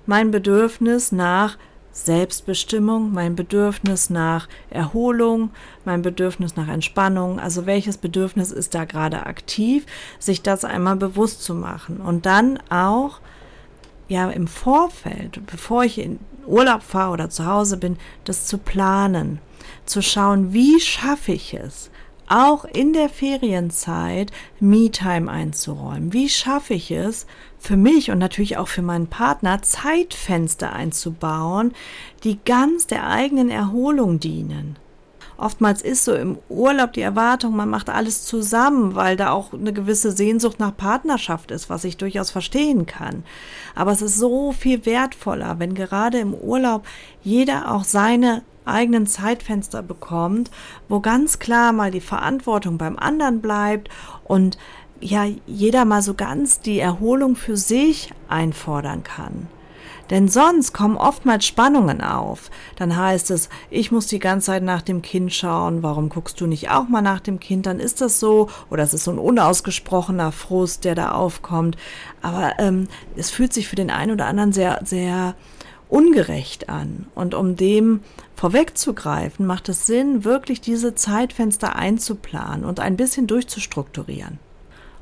Mein 0.05 0.33
Bedürfnis 0.33 1.13
nach 1.13 1.59
Selbstbestimmung, 1.93 3.13
mein 3.13 3.37
Bedürfnis 3.37 4.09
nach 4.09 4.49
Erholung, 4.71 5.51
mein 5.85 6.03
Bedürfnis 6.03 6.57
nach 6.57 6.69
Entspannung, 6.69 7.39
also 7.39 7.67
welches 7.67 7.99
Bedürfnis 7.99 8.51
ist 8.51 8.75
da 8.75 8.85
gerade 8.87 9.27
aktiv, 9.27 9.85
sich 10.19 10.43
das 10.43 10.65
einmal 10.65 10.97
bewusst 10.97 11.43
zu 11.43 11.55
machen? 11.55 12.01
Und 12.01 12.25
dann 12.25 12.59
auch 12.71 13.21
ja 14.09 14.31
im 14.31 14.47
Vorfeld, 14.47 15.45
bevor 15.47 15.85
ich 15.85 15.99
in 15.99 16.19
Urlaub 16.47 16.83
fahre 16.83 17.13
oder 17.13 17.31
zu 17.31 17.47
Hause 17.47 17.77
bin, 17.77 17.99
das 18.25 18.47
zu 18.47 18.59
planen, 18.59 19.39
zu 19.85 20.03
schauen, 20.03 20.53
wie 20.53 20.81
schaffe 20.81 21.33
ich 21.33 21.55
es, 21.55 21.91
auch 22.33 22.65
in 22.65 22.95
der 22.95 23.11
Ferienzeit 23.11 24.33
Me-Time 24.59 25.31
einzuräumen. 25.31 26.15
Wie 26.15 26.31
schaffe 26.31 26.73
ich 26.73 26.91
es, 26.91 27.27
für 27.59 27.77
mich 27.77 28.11
und 28.11 28.19
natürlich 28.19 28.57
auch 28.57 28.69
für 28.69 28.83
meinen 28.83 29.07
Partner 29.07 29.61
Zeitfenster 29.61 30.73
einzubauen, 30.73 31.75
die 32.25 32.39
ganz 32.45 32.87
der 32.87 33.07
eigenen 33.07 33.51
Erholung 33.51 34.19
dienen. 34.19 34.77
Oftmals 35.37 35.83
ist 35.83 36.05
so 36.05 36.15
im 36.15 36.39
Urlaub 36.49 36.93
die 36.93 37.01
Erwartung, 37.03 37.55
man 37.55 37.69
macht 37.69 37.91
alles 37.91 38.25
zusammen, 38.25 38.95
weil 38.95 39.17
da 39.17 39.31
auch 39.31 39.53
eine 39.53 39.73
gewisse 39.73 40.13
Sehnsucht 40.13 40.59
nach 40.59 40.77
Partnerschaft 40.77 41.51
ist, 41.51 41.69
was 41.69 41.85
ich 41.85 41.97
durchaus 41.97 42.31
verstehen 42.31 42.87
kann. 42.87 43.25
Aber 43.75 43.93
es 43.93 44.03
ist 44.03 44.17
so 44.17 44.53
viel 44.53 44.87
wertvoller, 44.87 45.59
wenn 45.59 45.75
gerade 45.75 46.19
im 46.19 46.33
Urlaub 46.33 46.87
jeder 47.23 47.73
auch 47.73 47.85
seine 47.85 48.43
eigenen 48.65 49.07
Zeitfenster 49.07 49.83
bekommt, 49.83 50.51
wo 50.89 51.01
ganz 51.01 51.39
klar 51.39 51.73
mal 51.73 51.91
die 51.91 52.01
Verantwortung 52.01 52.79
beim 52.79 52.99
anderen 52.99 53.41
bleibt 53.41 53.89
und 54.25 54.59
ja 55.01 55.27
jeder 55.47 55.85
mal 55.85 56.03
so 56.03 56.15
ganz 56.15 56.61
die 56.61 56.79
Erholung 56.79 57.37
für 57.37 57.57
sich 57.57 58.13
einfordern 58.29 59.03
kann. 59.03 59.49
Denn 60.11 60.29
sonst 60.29 60.75
kommen 60.75 60.99
oftmals 60.99 61.47
Spannungen 61.47 62.03
auf. 62.03 62.51
Dann 62.77 62.97
heißt 62.97 63.31
es, 63.31 63.49
ich 63.71 63.91
muss 63.91 64.09
die 64.09 64.19
ganze 64.19 64.47
Zeit 64.47 64.63
nach 64.63 64.83
dem 64.83 65.01
Kind 65.01 65.33
schauen, 65.33 65.83
warum 65.83 66.11
guckst 66.11 66.39
du 66.41 66.47
nicht 66.47 66.71
auch 66.71 66.87
mal 66.89 67.01
nach 67.01 67.21
dem 67.21 67.41
Kind? 67.41 67.65
Dann 67.65 67.81
ist 67.81 68.03
das 68.03 68.21
so, 68.21 68.51
oder 68.69 68.83
es 68.83 68.93
ist 68.93 69.05
so 69.05 69.11
ein 69.11 69.19
unausgesprochener 69.19 70.31
Frust, 70.31 70.85
der 70.85 70.95
da 70.95 71.13
aufkommt. 71.13 71.79
Aber 72.21 72.59
ähm, 72.59 72.89
es 73.17 73.31
fühlt 73.31 73.55
sich 73.55 73.69
für 73.69 73.77
den 73.77 73.91
einen 73.91 74.13
oder 74.13 74.27
anderen 74.27 74.53
sehr, 74.53 74.81
sehr 74.85 75.35
ungerecht 75.89 76.69
an. 76.69 77.07
Und 77.15 77.35
um 77.35 77.57
dem 77.57 78.01
vorwegzugreifen, 78.43 79.47
macht 79.47 79.69
es 79.69 79.87
Sinn, 79.87 80.25
wirklich 80.25 80.61
diese 80.61 80.97
Zeitfenster 80.97 81.77
einzuplanen 81.77 82.65
und 82.65 82.81
ein 82.81 82.97
bisschen 82.97 83.29
durchzustrukturieren. 83.29 84.41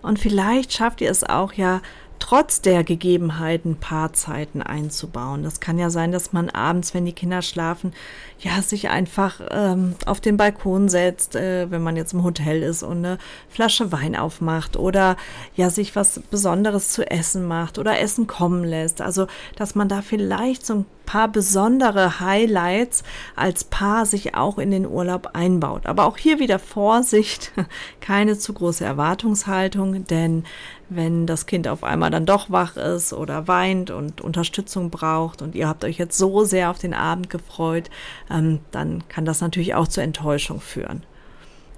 Und 0.02 0.18
vielleicht 0.18 0.74
schafft 0.74 1.00
ihr 1.00 1.10
es 1.10 1.24
auch 1.24 1.54
ja, 1.54 1.80
trotz 2.18 2.60
der 2.60 2.84
Gegebenheiten 2.84 3.76
Paarzeiten 3.76 4.60
einzubauen. 4.60 5.42
Das 5.42 5.58
kann 5.58 5.78
ja 5.78 5.88
sein, 5.88 6.12
dass 6.12 6.34
man 6.34 6.50
abends, 6.50 6.92
wenn 6.92 7.06
die 7.06 7.14
Kinder 7.14 7.40
schlafen, 7.40 7.94
ja, 8.40 8.60
sich 8.60 8.90
einfach 8.90 9.40
ähm, 9.50 9.94
auf 10.04 10.20
den 10.20 10.36
Balkon 10.36 10.90
setzt, 10.90 11.34
äh, 11.34 11.70
wenn 11.70 11.82
man 11.82 11.96
jetzt 11.96 12.12
im 12.12 12.22
Hotel 12.22 12.62
ist 12.62 12.82
und 12.82 12.98
eine 12.98 13.16
Flasche 13.48 13.90
Wein 13.90 14.16
aufmacht 14.16 14.76
oder 14.76 15.16
ja, 15.56 15.70
sich 15.70 15.96
was 15.96 16.20
Besonderes 16.30 16.90
zu 16.90 17.10
essen 17.10 17.48
macht 17.48 17.78
oder 17.78 17.98
Essen 17.98 18.26
kommen 18.26 18.64
lässt. 18.64 19.00
Also, 19.00 19.28
dass 19.56 19.74
man 19.74 19.88
da 19.88 20.02
vielleicht 20.02 20.66
so 20.66 20.74
ein 20.74 20.86
paar 21.10 21.26
besondere 21.26 22.20
Highlights 22.20 23.02
als 23.34 23.64
Paar 23.64 24.06
sich 24.06 24.36
auch 24.36 24.58
in 24.58 24.70
den 24.70 24.86
Urlaub 24.86 25.30
einbaut. 25.32 25.86
Aber 25.86 26.04
auch 26.04 26.16
hier 26.16 26.38
wieder 26.38 26.60
Vorsicht, 26.60 27.50
keine 28.00 28.38
zu 28.38 28.52
große 28.52 28.84
Erwartungshaltung, 28.84 30.04
denn 30.06 30.44
wenn 30.88 31.26
das 31.26 31.46
Kind 31.46 31.66
auf 31.66 31.82
einmal 31.82 32.12
dann 32.12 32.26
doch 32.26 32.50
wach 32.50 32.76
ist 32.76 33.12
oder 33.12 33.48
weint 33.48 33.90
und 33.90 34.20
Unterstützung 34.20 34.90
braucht 34.90 35.42
und 35.42 35.56
ihr 35.56 35.66
habt 35.66 35.84
euch 35.84 35.98
jetzt 35.98 36.16
so 36.16 36.44
sehr 36.44 36.70
auf 36.70 36.78
den 36.78 36.94
Abend 36.94 37.28
gefreut, 37.28 37.90
ähm, 38.30 38.60
dann 38.70 39.02
kann 39.08 39.24
das 39.24 39.40
natürlich 39.40 39.74
auch 39.74 39.88
zur 39.88 40.04
Enttäuschung 40.04 40.60
führen. 40.60 41.02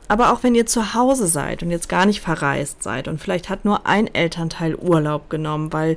Aber 0.08 0.30
auch 0.34 0.42
wenn 0.42 0.54
ihr 0.54 0.66
zu 0.66 0.92
Hause 0.92 1.26
seid 1.26 1.62
und 1.62 1.70
jetzt 1.70 1.88
gar 1.88 2.04
nicht 2.04 2.20
verreist 2.20 2.82
seid 2.82 3.08
und 3.08 3.18
vielleicht 3.18 3.48
hat 3.48 3.64
nur 3.64 3.86
ein 3.86 4.14
Elternteil 4.14 4.74
Urlaub 4.74 5.30
genommen, 5.30 5.72
weil 5.72 5.96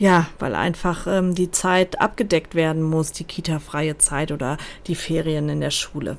ja, 0.00 0.26
weil 0.40 0.56
einfach 0.56 1.06
ähm, 1.06 1.36
die 1.36 1.52
Zeit 1.52 2.00
abgedeckt 2.00 2.56
werden 2.56 2.82
muss, 2.82 3.12
die 3.12 3.22
Kita-freie 3.22 3.98
Zeit 3.98 4.32
oder 4.32 4.56
die 4.88 4.96
Ferien 4.96 5.48
in 5.48 5.60
der 5.60 5.70
Schule. 5.70 6.18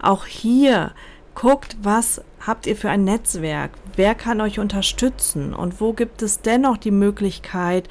Auch 0.00 0.24
hier 0.24 0.92
Guckt, 1.36 1.76
was 1.82 2.22
habt 2.40 2.66
ihr 2.66 2.76
für 2.76 2.88
ein 2.88 3.04
Netzwerk? 3.04 3.72
Wer 3.94 4.14
kann 4.14 4.40
euch 4.40 4.58
unterstützen? 4.58 5.52
Und 5.52 5.82
wo 5.82 5.92
gibt 5.92 6.22
es 6.22 6.40
dennoch 6.40 6.78
die 6.78 6.90
Möglichkeit, 6.90 7.90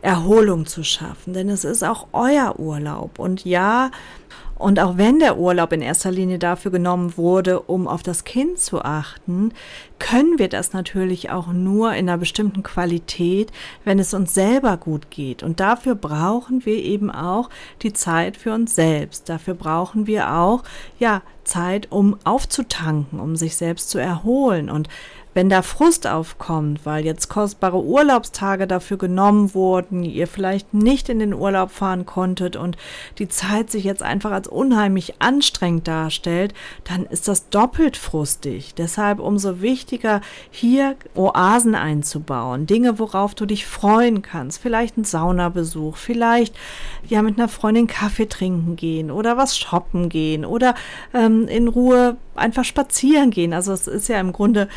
Erholung 0.00 0.64
zu 0.64 0.82
schaffen? 0.82 1.34
Denn 1.34 1.50
es 1.50 1.64
ist 1.64 1.82
auch 1.82 2.06
euer 2.14 2.58
Urlaub. 2.58 3.18
Und 3.18 3.44
ja, 3.44 3.90
und 4.56 4.78
auch 4.78 4.96
wenn 4.96 5.18
der 5.18 5.36
Urlaub 5.36 5.72
in 5.72 5.82
erster 5.82 6.10
Linie 6.10 6.38
dafür 6.38 6.70
genommen 6.70 7.16
wurde, 7.16 7.60
um 7.60 7.88
auf 7.88 8.02
das 8.02 8.24
Kind 8.24 8.58
zu 8.58 8.82
achten, 8.82 9.52
können 9.98 10.38
wir 10.38 10.48
das 10.48 10.72
natürlich 10.72 11.30
auch 11.30 11.48
nur 11.48 11.92
in 11.94 12.08
einer 12.08 12.18
bestimmten 12.18 12.62
Qualität, 12.62 13.50
wenn 13.84 13.98
es 13.98 14.14
uns 14.14 14.34
selber 14.34 14.76
gut 14.76 15.10
geht. 15.10 15.42
Und 15.42 15.60
dafür 15.60 15.94
brauchen 15.94 16.64
wir 16.64 16.76
eben 16.76 17.10
auch 17.10 17.50
die 17.82 17.92
Zeit 17.92 18.36
für 18.36 18.54
uns 18.54 18.74
selbst. 18.74 19.28
Dafür 19.28 19.54
brauchen 19.54 20.06
wir 20.06 20.32
auch, 20.32 20.62
ja, 20.98 21.22
Zeit, 21.44 21.90
um 21.90 22.16
aufzutanken, 22.24 23.20
um 23.20 23.36
sich 23.36 23.56
selbst 23.56 23.90
zu 23.90 23.98
erholen. 23.98 24.70
Und 24.70 24.88
wenn 25.34 25.48
da 25.48 25.62
Frust 25.62 26.06
aufkommt, 26.06 26.86
weil 26.86 27.04
jetzt 27.04 27.28
kostbare 27.28 27.82
Urlaubstage 27.82 28.66
dafür 28.66 28.96
genommen 28.96 29.52
wurden, 29.52 30.04
ihr 30.04 30.26
vielleicht 30.26 30.72
nicht 30.72 31.08
in 31.08 31.18
den 31.18 31.34
Urlaub 31.34 31.70
fahren 31.70 32.06
konntet 32.06 32.56
und 32.56 32.76
die 33.18 33.28
Zeit 33.28 33.70
sich 33.70 33.84
jetzt 33.84 34.02
einfach 34.02 34.30
als 34.30 34.48
unheimlich 34.48 35.20
anstrengend 35.20 35.88
darstellt, 35.88 36.54
dann 36.84 37.04
ist 37.04 37.26
das 37.26 37.48
doppelt 37.48 37.96
frustig. 37.96 38.74
Deshalb 38.74 39.18
umso 39.18 39.60
wichtiger, 39.60 40.20
hier 40.50 40.96
Oasen 41.14 41.74
einzubauen, 41.74 42.66
Dinge, 42.66 42.98
worauf 42.98 43.34
du 43.34 43.44
dich 43.44 43.66
freuen 43.66 44.22
kannst. 44.22 44.62
Vielleicht 44.62 44.96
ein 44.96 45.04
Saunabesuch, 45.04 45.96
vielleicht 45.96 46.54
ja 47.08 47.22
mit 47.22 47.38
einer 47.38 47.48
Freundin 47.48 47.88
Kaffee 47.88 48.28
trinken 48.28 48.76
gehen 48.76 49.10
oder 49.10 49.36
was 49.36 49.58
shoppen 49.58 50.08
gehen 50.08 50.44
oder 50.44 50.74
ähm, 51.12 51.48
in 51.48 51.66
Ruhe 51.66 52.16
einfach 52.36 52.64
spazieren 52.64 53.30
gehen. 53.30 53.52
Also 53.52 53.72
es 53.72 53.86
ist 53.86 54.08
ja 54.08 54.20
im 54.20 54.32
Grunde 54.32 54.68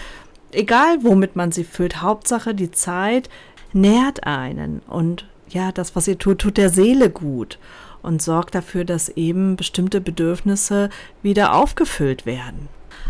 egal 0.51 1.03
womit 1.03 1.35
man 1.35 1.51
sie 1.51 1.63
füllt, 1.63 2.01
Hauptsache 2.01 2.55
die 2.55 2.71
Zeit 2.71 3.29
nährt 3.73 4.23
einen 4.23 4.81
und 4.87 5.25
ja, 5.49 5.71
das, 5.71 5.95
was 5.95 6.07
ihr 6.07 6.17
tut, 6.17 6.39
tut 6.39 6.57
der 6.57 6.69
Seele 6.69 7.09
gut 7.09 7.57
und 8.01 8.21
sorgt 8.21 8.55
dafür, 8.55 8.85
dass 8.85 9.09
eben 9.09 9.55
bestimmte 9.55 10.01
Bedürfnisse 10.01 10.89
wieder 11.21 11.53
aufgefüllt 11.53 12.25
werden. 12.25 12.69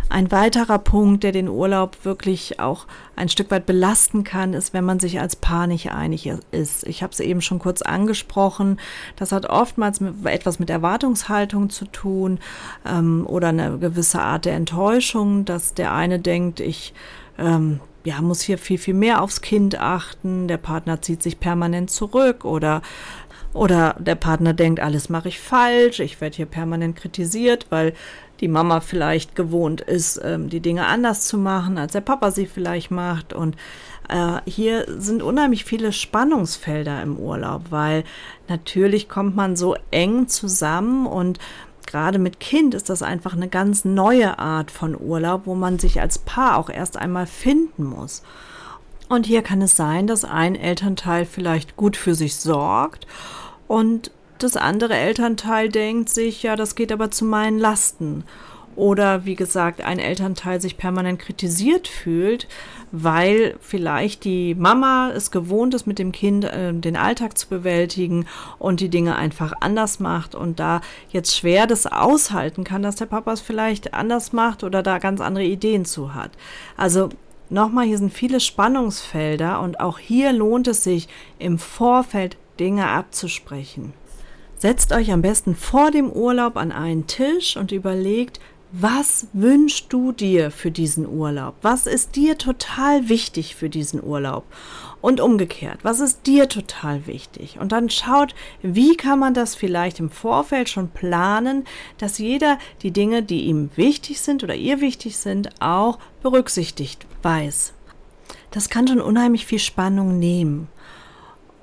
Ein 0.10 0.32
weiterer 0.32 0.80
Punkt, 0.80 1.24
der 1.24 1.34
den 1.34 1.50
Urlaub 1.50 2.06
wirklich 2.06 2.60
auch 2.60 2.86
ein 3.16 3.28
Stück 3.28 3.52
weit 3.52 3.66
belasten 3.66 4.24
kann, 4.24 4.54
ist, 4.54 4.74
wenn 4.74 4.86
man 4.86 5.00
sich 5.00 5.20
als 5.20 5.36
Paar 5.36 5.68
nicht 5.68 5.92
einig 5.92 6.32
ist. 6.52 6.88
Ich 6.88 7.04
habe 7.04 7.12
es 7.12 7.20
eben 7.20 7.42
schon 7.42 7.60
kurz 7.60 7.82
angesprochen. 7.82 8.80
Das 9.18 9.34
hat 9.34 9.50
oftmals 9.50 10.00
mit, 10.00 10.26
etwas 10.26 10.60
mit 10.60 10.70
Erwartungshaltung 10.70 11.70
zu 11.70 11.86
tun 11.86 12.40
ähm, 12.86 13.26
oder 13.28 13.50
eine 13.50 13.80
gewisse 13.80 14.22
Art 14.22 14.46
der 14.46 14.56
Enttäuschung, 14.56 15.44
dass 15.44 15.74
der 15.74 15.94
eine 15.94 16.20
denkt, 16.20 16.62
ich 16.62 16.94
ähm, 17.38 17.82
ja, 18.06 18.22
muss 18.22 18.42
hier 18.42 18.58
viel, 18.58 18.78
viel 18.78 18.94
mehr 18.94 19.22
aufs 19.22 19.42
Kind 19.42 19.78
achten, 19.78 20.48
der 20.48 20.58
Partner 20.58 21.02
zieht 21.02 21.22
sich 21.22 21.42
permanent 21.42 21.92
zurück 21.92 22.46
oder 22.46 22.82
oder 23.54 23.96
der 23.98 24.16
Partner 24.16 24.54
denkt, 24.54 24.80
alles 24.80 25.10
mache 25.10 25.30
ich 25.30 25.40
falsch, 25.40 26.00
ich 26.00 26.22
werde 26.22 26.36
hier 26.36 26.46
permanent 26.46 26.96
kritisiert, 26.96 27.66
weil 27.70 27.94
die 28.40 28.48
Mama 28.48 28.80
vielleicht 28.80 29.36
gewohnt 29.36 29.82
ist, 29.82 30.20
ähm, 30.24 30.50
die 30.50 30.60
Dinge 30.60 30.86
anders 30.86 31.28
zu 31.28 31.38
machen, 31.38 31.78
als 31.78 31.94
der 31.94 32.02
Papa 32.02 32.32
sie 32.32 32.46
vielleicht 32.46 32.92
macht. 32.92 33.34
Und 33.34 33.56
äh, 34.10 34.40
hier 34.46 34.86
sind 35.00 35.22
unheimlich 35.22 35.66
viele 35.66 35.92
Spannungsfelder 35.92 37.02
im 37.02 37.18
Urlaub, 37.18 37.64
weil 37.70 38.04
natürlich 38.48 39.10
kommt 39.10 39.36
man 39.36 39.56
so 39.56 39.76
eng 39.92 40.28
zusammen 40.28 41.08
und 41.08 41.40
gerade 41.86 42.20
mit 42.20 42.40
Kind 42.40 42.74
ist 42.74 42.90
das 42.90 43.02
einfach 43.02 43.34
eine 43.34 43.48
ganz 43.48 43.86
neue 43.86 44.38
Art 44.40 44.72
von 44.72 45.00
Urlaub, 45.00 45.44
wo 45.46 45.56
man 45.56 45.80
sich 45.80 46.02
als 46.02 46.20
Paar 46.20 46.58
auch 46.58 46.70
erst 46.70 46.98
einmal 46.98 47.26
finden 47.26 47.86
muss. 47.86 48.24
Und 49.10 49.26
hier 49.26 49.42
kann 49.42 49.62
es 49.62 49.76
sein, 49.76 50.06
dass 50.06 50.26
ein 50.26 50.56
Elternteil 50.56 51.26
vielleicht 51.26 51.78
gut 51.78 51.96
für 51.96 52.14
sich 52.14 52.36
sorgt 52.36 53.08
und 53.68 54.12
das 54.40 54.58
andere 54.58 54.96
Elternteil 54.96 55.70
denkt 55.70 56.10
sich, 56.10 56.44
ja, 56.44 56.56
das 56.56 56.76
geht 56.76 56.92
aber 56.92 57.12
zu 57.12 57.26
meinen 57.26 57.60
Lasten. 57.60 58.24
Oder 58.78 59.26
wie 59.26 59.34
gesagt, 59.34 59.82
ein 59.82 59.98
Elternteil 59.98 60.62
sich 60.62 60.78
permanent 60.78 61.18
kritisiert 61.18 61.88
fühlt, 61.88 62.48
weil 62.92 63.56
vielleicht 63.60 64.24
die 64.24 64.54
Mama 64.54 65.10
es 65.16 65.32
gewohnt 65.32 65.74
ist, 65.74 65.88
mit 65.88 65.98
dem 65.98 66.12
Kind 66.12 66.46
äh, 66.46 66.72
den 66.74 66.96
Alltag 66.96 67.40
zu 67.40 67.50
bewältigen 67.50 68.28
und 68.60 68.80
die 68.80 68.90
Dinge 68.90 69.16
einfach 69.16 69.54
anders 69.62 70.00
macht 70.00 70.36
und 70.36 70.60
da 70.60 70.82
jetzt 71.10 71.36
schwer 71.36 71.66
das 71.66 71.88
aushalten 71.88 72.64
kann, 72.64 72.84
dass 72.84 72.98
der 72.98 73.08
Papa 73.08 73.34
es 73.34 73.42
vielleicht 73.42 73.96
anders 73.96 74.32
macht 74.32 74.64
oder 74.64 74.84
da 74.84 75.00
ganz 75.00 75.22
andere 75.22 75.46
Ideen 75.46 75.84
zu 75.84 76.14
hat. 76.14 76.30
Also 76.78 77.10
nochmal, 77.50 77.88
hier 77.88 77.98
sind 77.98 78.14
viele 78.14 78.40
Spannungsfelder 78.40 79.60
und 79.60 79.80
auch 79.80 79.98
hier 79.98 80.34
lohnt 80.34 80.68
es 80.68 80.84
sich 80.84 81.08
im 81.40 81.58
Vorfeld 81.58 82.38
Dinge 82.60 82.88
abzusprechen. 82.88 83.94
Setzt 84.60 84.92
euch 84.92 85.12
am 85.12 85.22
besten 85.22 85.56
vor 85.56 85.92
dem 85.92 86.12
Urlaub 86.12 86.58
an 86.58 86.72
einen 86.72 87.06
Tisch 87.06 87.58
und 87.58 87.72
überlegt, 87.72 88.40
was 88.72 89.28
wünschst 89.32 89.94
du 89.94 90.12
dir 90.12 90.50
für 90.50 90.72
diesen 90.72 91.08
Urlaub? 91.08 91.56
Was 91.62 91.86
ist 91.86 92.16
dir 92.16 92.38
total 92.38 93.08
wichtig 93.08 93.56
für 93.56 93.70
diesen 93.70 94.04
Urlaub? 94.04 94.46
Und 95.00 95.22
umgekehrt, 95.22 95.80
was 95.84 96.00
ist 96.00 96.26
dir 96.26 96.50
total 96.50 97.06
wichtig? 97.06 97.60
Und 97.60 97.72
dann 97.72 97.92
schaut, 97.92 98.34
wie 98.64 98.98
kann 98.98 99.20
man 99.20 99.36
das 99.36 99.56
vielleicht 99.56 100.00
im 100.00 100.10
Vorfeld 100.10 100.70
schon 100.70 100.90
planen, 100.90 101.66
dass 102.00 102.18
jeder 102.18 102.58
die 102.82 102.92
Dinge, 102.92 103.22
die 103.22 103.46
ihm 103.46 103.70
wichtig 103.76 104.20
sind 104.20 104.44
oder 104.44 104.56
ihr 104.56 104.82
wichtig 104.82 105.18
sind, 105.18 105.50
auch 105.62 106.00
berücksichtigt 106.24 107.06
weiß. 107.22 107.74
Das 108.52 108.70
kann 108.70 108.88
schon 108.88 109.02
unheimlich 109.02 109.46
viel 109.46 109.60
Spannung 109.60 110.18
nehmen. 110.18 110.68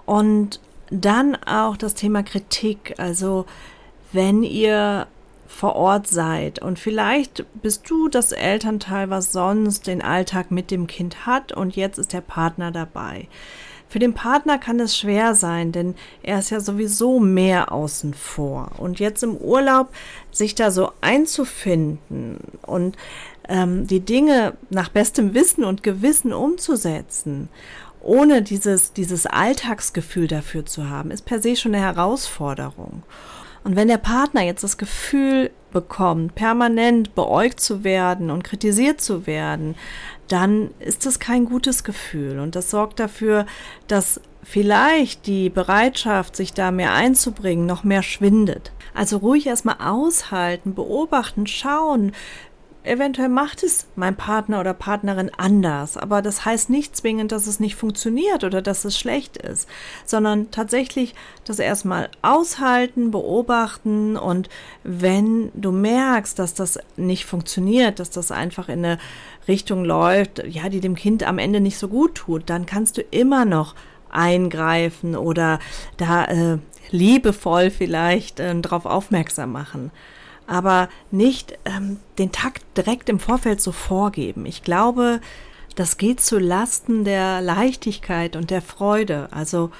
Und 0.07 0.61
dann 1.01 1.37
auch 1.45 1.77
das 1.77 1.95
Thema 1.95 2.23
Kritik. 2.23 2.95
Also 2.99 3.47
wenn 4.13 4.43
ihr 4.43 5.07
vor 5.47 5.77
Ort 5.77 6.09
seid 6.09 6.61
und 6.61 6.79
vielleicht 6.79 7.45
bist 7.63 7.89
du 7.89 8.09
das 8.09 8.33
Elternteil, 8.33 9.09
was 9.11 9.33
sonst 9.33 9.87
den 9.87 10.03
Alltag 10.03 10.51
mit 10.51 10.71
dem 10.71 10.87
Kind 10.87 11.27
hat 11.27 11.53
und 11.53 11.77
jetzt 11.77 11.99
ist 11.99 12.13
der 12.13 12.21
Partner 12.21 12.73
dabei. 12.73 13.29
Für 13.89 14.01
den 14.01 14.15
Partner 14.15 14.59
kann 14.59 14.81
es 14.81 14.99
schwer 14.99 15.37
sein, 15.37 15.71
denn 15.71 15.95
er 16.25 16.41
ist 16.41 16.51
ja 16.51 16.59
sowieso 16.59 17.21
mehr 17.21 17.71
außen 17.71 18.13
vor. 18.13 18.73
Und 18.79 18.99
jetzt 18.99 19.23
im 19.23 19.37
Urlaub 19.37 19.91
sich 20.33 20.57
da 20.57 20.73
so 20.73 20.91
einzufinden 21.01 22.39
und 22.63 22.97
ähm, 23.49 23.87
die 23.87 24.01
Dinge 24.01 24.55
nach 24.71 24.89
bestem 24.89 25.35
Wissen 25.35 25.63
und 25.63 25.85
Gewissen 25.85 26.33
umzusetzen 26.33 27.49
ohne 28.05 28.43
dieses, 28.43 28.93
dieses 28.93 29.27
Alltagsgefühl 29.27 30.29
dafür 30.29 30.67
zu 30.67 30.89
haben, 30.89 31.11
ist 31.11 31.25
per 31.25 31.41
se 31.41 31.57
schon 31.57 31.75
eine 31.75 31.85
Herausforderung. 31.85 33.03
Und 33.65 33.77
wenn 33.77 33.89
der 33.89 33.99
Partner 33.99 34.43
jetzt 34.43 34.63
das 34.63 34.77
Gefühl 34.77 35.51
bekommt, 35.73 36.35
permanent 36.35 37.15
beäugt 37.15 37.61
zu 37.61 37.83
werden 37.83 38.31
und 38.31 38.45
kritisiert 38.45 39.01
zu 39.01 39.27
werden, 39.27 39.75
dann 40.29 40.71
ist 40.81 41.07
das 41.07 41.19
kein 41.19 41.47
gutes 41.47 41.83
Gefühl. 41.83 42.41
Und 42.41 42.57
das 42.57 42.71
sorgt 42.71 43.01
dafür, 43.01 43.47
dass 43.89 44.21
vielleicht 44.43 45.27
die 45.27 45.49
Bereitschaft, 45.49 46.37
sich 46.37 46.53
da 46.53 46.71
mehr 46.71 46.93
einzubringen, 46.93 47.65
noch 47.65 47.85
mehr 47.85 48.03
schwindet. 48.03 48.73
Also 48.93 49.17
ruhig 49.17 49.47
erstmal 49.47 49.77
aushalten, 49.81 50.75
beobachten, 50.75 51.47
schauen, 51.47 52.13
Eventuell 52.85 53.31
macht 53.31 53.63
es 53.63 53.87
mein 53.97 54.15
Partner 54.15 54.61
oder 54.61 54.75
Partnerin 54.75 55.31
anders, 55.39 55.97
aber 55.97 56.21
das 56.21 56.45
heißt 56.45 56.69
nicht 56.69 56.95
zwingend, 56.95 57.33
dass 57.33 57.47
es 57.47 57.59
nicht 57.59 57.77
funktioniert 57.77 58.45
oder 58.45 58.61
dass 58.61 58.85
es 58.85 58.99
schlecht 58.99 59.39
ist, 59.39 59.67
sondern 60.05 60.51
tatsächlich 60.51 61.15
das 61.47 61.61
erstmal 61.61 62.11
aushalten, 62.21 63.11
beobachten 63.11 64.19
und 64.19 64.51
wenn 64.83 65.51
du 65.55 65.73
merkst, 65.73 66.39
dass 66.39 66.53
das 66.53 66.79
nicht 66.97 67.25
funktioniert, 67.25 68.01
dass 68.01 68.11
das 68.11 68.31
einfach 68.31 68.69
in 68.69 68.85
eine 68.85 68.99
Richtung 69.49 69.87
läuft, 69.87 70.45
ja, 70.47 70.69
die 70.69 70.81
dem 70.81 70.95
Kind 70.95 71.23
am 71.23 71.39
Ende 71.39 71.61
nicht 71.61 71.79
so 71.79 71.89
gut 71.89 72.17
tut, 72.17 72.51
dann 72.51 72.67
kannst 72.67 72.99
du 72.99 73.01
immer 73.01 73.47
noch 73.47 73.75
eingreifen 74.11 75.17
oder 75.17 75.59
da 75.97 76.27
äh, 76.27 76.59
liebevoll 76.91 77.71
vielleicht 77.71 78.41
äh, 78.41 78.61
darauf 78.61 78.85
aufmerksam 78.85 79.53
machen 79.53 79.91
aber 80.47 80.89
nicht 81.11 81.59
ähm, 81.65 81.99
den 82.19 82.33
Takt 82.33 82.65
direkt 82.77 83.09
im 83.09 83.19
Vorfeld 83.19 83.61
so 83.61 83.73
vorgeben. 83.73 84.47
Ich 84.47 84.63
glaube, 84.63 85.21
das 85.75 85.97
geht 85.97 86.21
zu 86.21 86.39
Lasten 86.39 87.05
der 87.05 87.41
Leichtigkeit 87.41 88.37
und 88.37 88.51
der 88.51 88.63
Freude. 88.63 89.29
Also 89.31 89.71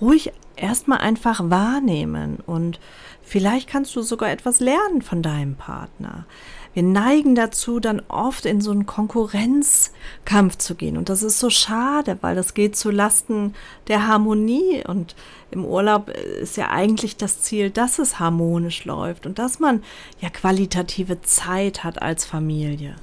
ruhig 0.00 0.32
erstmal 0.56 0.98
einfach 0.98 1.40
wahrnehmen 1.44 2.38
und 2.46 2.78
vielleicht 3.22 3.68
kannst 3.68 3.94
du 3.96 4.02
sogar 4.02 4.30
etwas 4.30 4.60
lernen 4.60 5.02
von 5.02 5.22
deinem 5.22 5.56
Partner. 5.56 6.26
Wir 6.72 6.82
neigen 6.82 7.34
dazu, 7.34 7.80
dann 7.80 8.00
oft 8.08 8.46
in 8.46 8.60
so 8.60 8.70
einen 8.70 8.86
Konkurrenzkampf 8.86 10.56
zu 10.58 10.74
gehen. 10.76 10.96
Und 10.96 11.08
das 11.08 11.22
ist 11.22 11.40
so 11.40 11.50
schade, 11.50 12.18
weil 12.20 12.36
das 12.36 12.54
geht 12.54 12.76
zu 12.76 12.90
Lasten 12.90 13.54
der 13.88 14.06
Harmonie. 14.06 14.84
Und 14.86 15.16
im 15.50 15.64
Urlaub 15.64 16.10
ist 16.10 16.56
ja 16.56 16.70
eigentlich 16.70 17.16
das 17.16 17.40
Ziel, 17.40 17.70
dass 17.70 17.98
es 17.98 18.20
harmonisch 18.20 18.84
läuft 18.84 19.26
und 19.26 19.38
dass 19.38 19.58
man 19.58 19.82
ja 20.20 20.30
qualitative 20.30 21.20
Zeit 21.22 21.82
hat 21.82 22.00
als 22.02 22.24
Familie. 22.24 22.94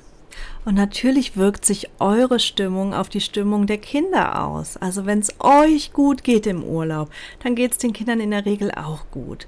Und 0.65 0.75
natürlich 0.75 1.38
wirkt 1.38 1.65
sich 1.65 1.89
eure 1.99 2.39
Stimmung 2.39 2.93
auf 2.93 3.10
die 3.10 3.21
Stimmung 3.21 3.67
der 3.67 3.77
Kinder 3.77 4.43
aus. 4.45 4.77
Also 4.77 5.06
wenn 5.06 5.19
es 5.19 5.34
euch 5.39 5.93
gut 5.93 6.23
geht 6.23 6.45
im 6.45 6.63
Urlaub, 6.63 7.10
dann 7.41 7.56
geht 7.56 7.71
es 7.71 7.77
den 7.77 7.93
Kindern 7.93 8.19
in 8.19 8.32
der 8.32 8.45
Regel 8.45 8.71
auch 8.71 9.10
gut. 9.12 9.47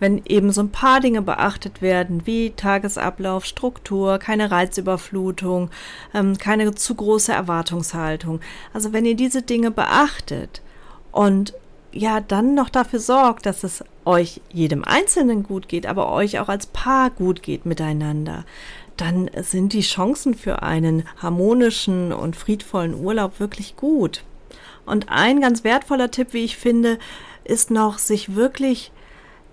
Wenn 0.00 0.22
eben 0.26 0.50
so 0.50 0.62
ein 0.62 0.72
paar 0.72 1.00
Dinge 1.00 1.22
beachtet 1.22 1.82
werden, 1.82 2.26
wie 2.26 2.50
Tagesablauf, 2.50 3.44
Struktur, 3.44 4.18
keine 4.18 4.50
Reizüberflutung, 4.50 5.70
ähm, 6.14 6.38
keine 6.38 6.74
zu 6.74 6.94
große 6.94 7.32
Erwartungshaltung. 7.32 8.40
Also 8.72 8.92
wenn 8.92 9.04
ihr 9.04 9.14
diese 9.14 9.42
Dinge 9.42 9.70
beachtet 9.70 10.62
und 11.12 11.54
ja 11.92 12.20
dann 12.20 12.54
noch 12.54 12.68
dafür 12.68 13.00
sorgt, 13.00 13.46
dass 13.46 13.64
es 13.64 13.84
euch 14.04 14.40
jedem 14.52 14.84
Einzelnen 14.84 15.42
gut 15.42 15.68
geht, 15.68 15.86
aber 15.86 16.10
euch 16.10 16.38
auch 16.38 16.48
als 16.48 16.66
Paar 16.66 17.10
gut 17.10 17.42
geht 17.42 17.66
miteinander, 17.66 18.44
dann 18.96 19.30
sind 19.42 19.72
die 19.72 19.80
Chancen 19.80 20.34
für 20.34 20.62
einen 20.62 21.04
harmonischen 21.16 22.12
und 22.12 22.36
friedvollen 22.36 22.94
Urlaub 22.94 23.40
wirklich 23.40 23.76
gut. 23.76 24.24
Und 24.84 25.08
ein 25.08 25.40
ganz 25.40 25.64
wertvoller 25.64 26.10
Tipp, 26.10 26.28
wie 26.32 26.44
ich 26.44 26.56
finde, 26.56 26.98
ist 27.44 27.70
noch, 27.70 27.98
sich 27.98 28.34
wirklich 28.34 28.92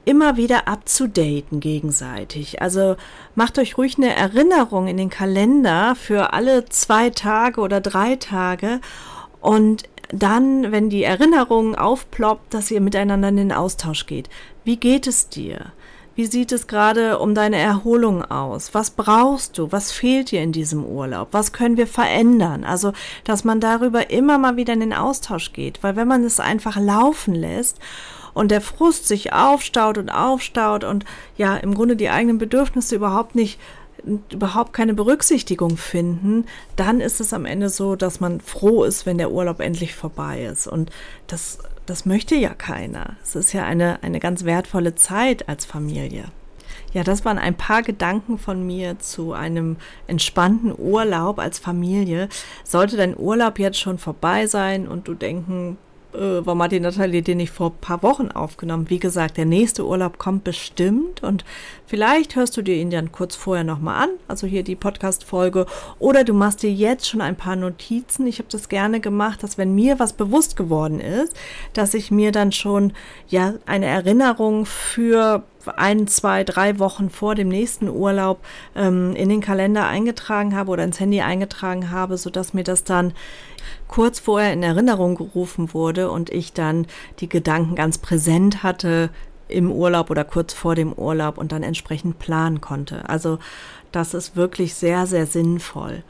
immer 0.07 0.37
wieder 0.37 0.69
abzudaten 0.69 1.59
gegenseitig. 1.59 2.61
Also 2.61 2.95
macht 3.35 3.59
euch 3.59 3.77
ruhig 3.77 3.97
eine 3.97 4.15
Erinnerung 4.15 4.87
in 4.87 4.95
den 4.95 5.09
Kalender 5.09 5.95
für 5.95 6.31
alle 6.31 6.63
zwei 6.65 7.09
Tage 7.09 7.59
oder 7.59 7.81
drei 7.81 8.15
Tage 8.15 8.79
und 9.41 9.83
dann, 10.09 10.71
wenn 10.71 10.89
die 10.89 11.03
Erinnerung 11.03 11.75
aufploppt, 11.75 12.53
dass 12.53 12.71
ihr 12.71 12.79
miteinander 12.79 13.27
in 13.27 13.35
den 13.35 13.51
Austausch 13.51 14.05
geht. 14.05 14.29
Wie 14.63 14.77
geht 14.77 15.07
es 15.07 15.27
dir? 15.27 15.73
Wie 16.15 16.25
sieht 16.25 16.53
es 16.53 16.67
gerade 16.67 17.19
um 17.19 17.35
deine 17.35 17.57
Erholung 17.57 18.23
aus? 18.23 18.73
Was 18.73 18.91
brauchst 18.91 19.57
du? 19.57 19.73
Was 19.73 19.91
fehlt 19.91 20.31
dir 20.31 20.41
in 20.41 20.53
diesem 20.53 20.85
Urlaub? 20.85 21.27
Was 21.31 21.51
können 21.51 21.75
wir 21.75 21.85
verändern? 21.85 22.63
Also, 22.63 22.93
dass 23.25 23.43
man 23.43 23.59
darüber 23.59 24.09
immer 24.09 24.37
mal 24.37 24.55
wieder 24.55 24.73
in 24.73 24.79
den 24.79 24.93
Austausch 24.93 25.51
geht, 25.51 25.83
weil 25.83 25.97
wenn 25.97 26.07
man 26.07 26.23
es 26.23 26.39
einfach 26.39 26.77
laufen 26.77 27.35
lässt 27.35 27.77
und 28.37 28.49
der 28.49 28.61
Frust 28.61 29.07
sich 29.07 29.33
aufstaut 29.33 29.97
und 29.97 30.09
aufstaut 30.09 30.83
und 30.83 31.05
ja, 31.37 31.57
im 31.57 31.73
Grunde 31.73 31.95
die 31.95 32.09
eigenen 32.09 32.37
Bedürfnisse 32.37 32.95
überhaupt 32.95 33.35
nicht 33.35 33.59
überhaupt 34.31 34.73
keine 34.73 34.93
Berücksichtigung 34.93 35.75
finden, 35.75 36.45
dann 36.75 37.01
ist 37.01 37.19
es 37.19 37.33
am 37.33 37.45
Ende 37.45 37.67
so, 37.67 37.95
dass 37.95 38.19
man 38.19 38.39
froh 38.39 38.83
ist, 38.83 39.05
wenn 39.05 39.17
der 39.17 39.31
Urlaub 39.31 39.59
endlich 39.59 39.95
vorbei 39.95 40.43
ist. 40.43 40.67
Und 40.67 40.91
das 41.25 41.57
das 41.87 42.05
möchte 42.05 42.35
ja 42.35 42.53
keiner. 42.53 43.15
Es 43.23 43.35
ist 43.35 43.53
ja 43.53 43.63
eine, 43.63 44.03
eine 44.03 44.19
ganz 44.19 44.43
wertvolle 44.43 44.95
Zeit 44.95 45.49
als 45.49 45.65
Familie. 45.65 46.25
Ja, 46.93 47.03
das 47.03 47.25
waren 47.25 47.37
ein 47.37 47.55
paar 47.55 47.81
Gedanken 47.81 48.37
von 48.37 48.65
mir 48.65 48.99
zu 48.99 49.33
einem 49.33 49.77
entspannten 50.05 50.73
Urlaub 50.77 51.39
als 51.39 51.59
Familie. 51.59 52.27
Sollte 52.63 52.97
dein 52.97 53.17
Urlaub 53.17 53.57
jetzt 53.57 53.79
schon 53.79 53.97
vorbei 53.97 54.47
sein 54.47 54.87
und 54.87 55.07
du 55.07 55.13
denken, 55.13 55.77
äh, 56.13 56.45
warum 56.45 56.63
hat 56.63 56.71
die 56.71 56.79
Nathalie 56.79 57.21
den 57.21 57.37
nicht 57.37 57.51
vor 57.51 57.71
ein 57.71 57.81
paar 57.81 58.03
Wochen 58.03 58.29
aufgenommen? 58.29 58.89
Wie 58.89 58.99
gesagt, 58.99 59.37
der 59.37 59.45
nächste 59.45 59.85
Urlaub 59.85 60.17
kommt 60.17 60.43
bestimmt 60.43 61.23
und 61.23 61.45
vielleicht 61.85 62.35
hörst 62.35 62.57
du 62.57 62.61
dir 62.61 62.75
ihn 62.75 62.89
dann 62.89 63.11
kurz 63.11 63.35
vorher 63.35 63.63
nochmal 63.63 64.03
an, 64.03 64.09
also 64.27 64.47
hier 64.47 64.63
die 64.63 64.75
Podcast-Folge, 64.75 65.65
oder 65.99 66.23
du 66.23 66.33
machst 66.33 66.63
dir 66.63 66.71
jetzt 66.71 67.07
schon 67.07 67.21
ein 67.21 67.35
paar 67.35 67.55
Notizen. 67.55 68.27
Ich 68.27 68.39
habe 68.39 68.49
das 68.51 68.69
gerne 68.69 68.99
gemacht, 68.99 69.43
dass 69.43 69.57
wenn 69.57 69.75
mir 69.75 69.99
was 69.99 70.13
bewusst 70.13 70.55
geworden 70.55 70.99
ist, 70.99 71.35
dass 71.73 71.93
ich 71.93 72.11
mir 72.11 72.31
dann 72.31 72.51
schon 72.51 72.93
ja 73.27 73.53
eine 73.65 73.87
Erinnerung 73.87 74.65
für 74.65 75.43
ein, 75.75 76.07
zwei, 76.07 76.43
drei 76.43 76.79
Wochen 76.79 77.09
vor 77.09 77.35
dem 77.35 77.49
nächsten 77.49 77.89
Urlaub 77.89 78.39
ähm, 78.75 79.15
in 79.15 79.29
den 79.29 79.41
Kalender 79.41 79.87
eingetragen 79.87 80.55
habe 80.55 80.71
oder 80.71 80.83
ins 80.83 80.99
Handy 80.99 81.21
eingetragen 81.21 81.91
habe, 81.91 82.17
sodass 82.17 82.53
mir 82.53 82.63
das 82.63 82.83
dann 82.83 83.13
kurz 83.87 84.19
vorher 84.19 84.53
in 84.53 84.63
Erinnerung 84.63 85.15
gerufen 85.15 85.73
wurde 85.73 86.11
und 86.11 86.29
ich 86.29 86.53
dann 86.53 86.87
die 87.19 87.29
Gedanken 87.29 87.75
ganz 87.75 87.97
präsent 87.97 88.63
hatte 88.63 89.09
im 89.47 89.71
Urlaub 89.71 90.09
oder 90.09 90.23
kurz 90.23 90.53
vor 90.53 90.75
dem 90.75 90.93
Urlaub 90.93 91.37
und 91.37 91.51
dann 91.51 91.63
entsprechend 91.63 92.19
planen 92.19 92.61
konnte. 92.61 93.07
Also 93.09 93.39
das 93.91 94.13
ist 94.13 94.35
wirklich 94.35 94.73
sehr, 94.73 95.07
sehr 95.07 95.25
sinnvoll. 95.25 96.03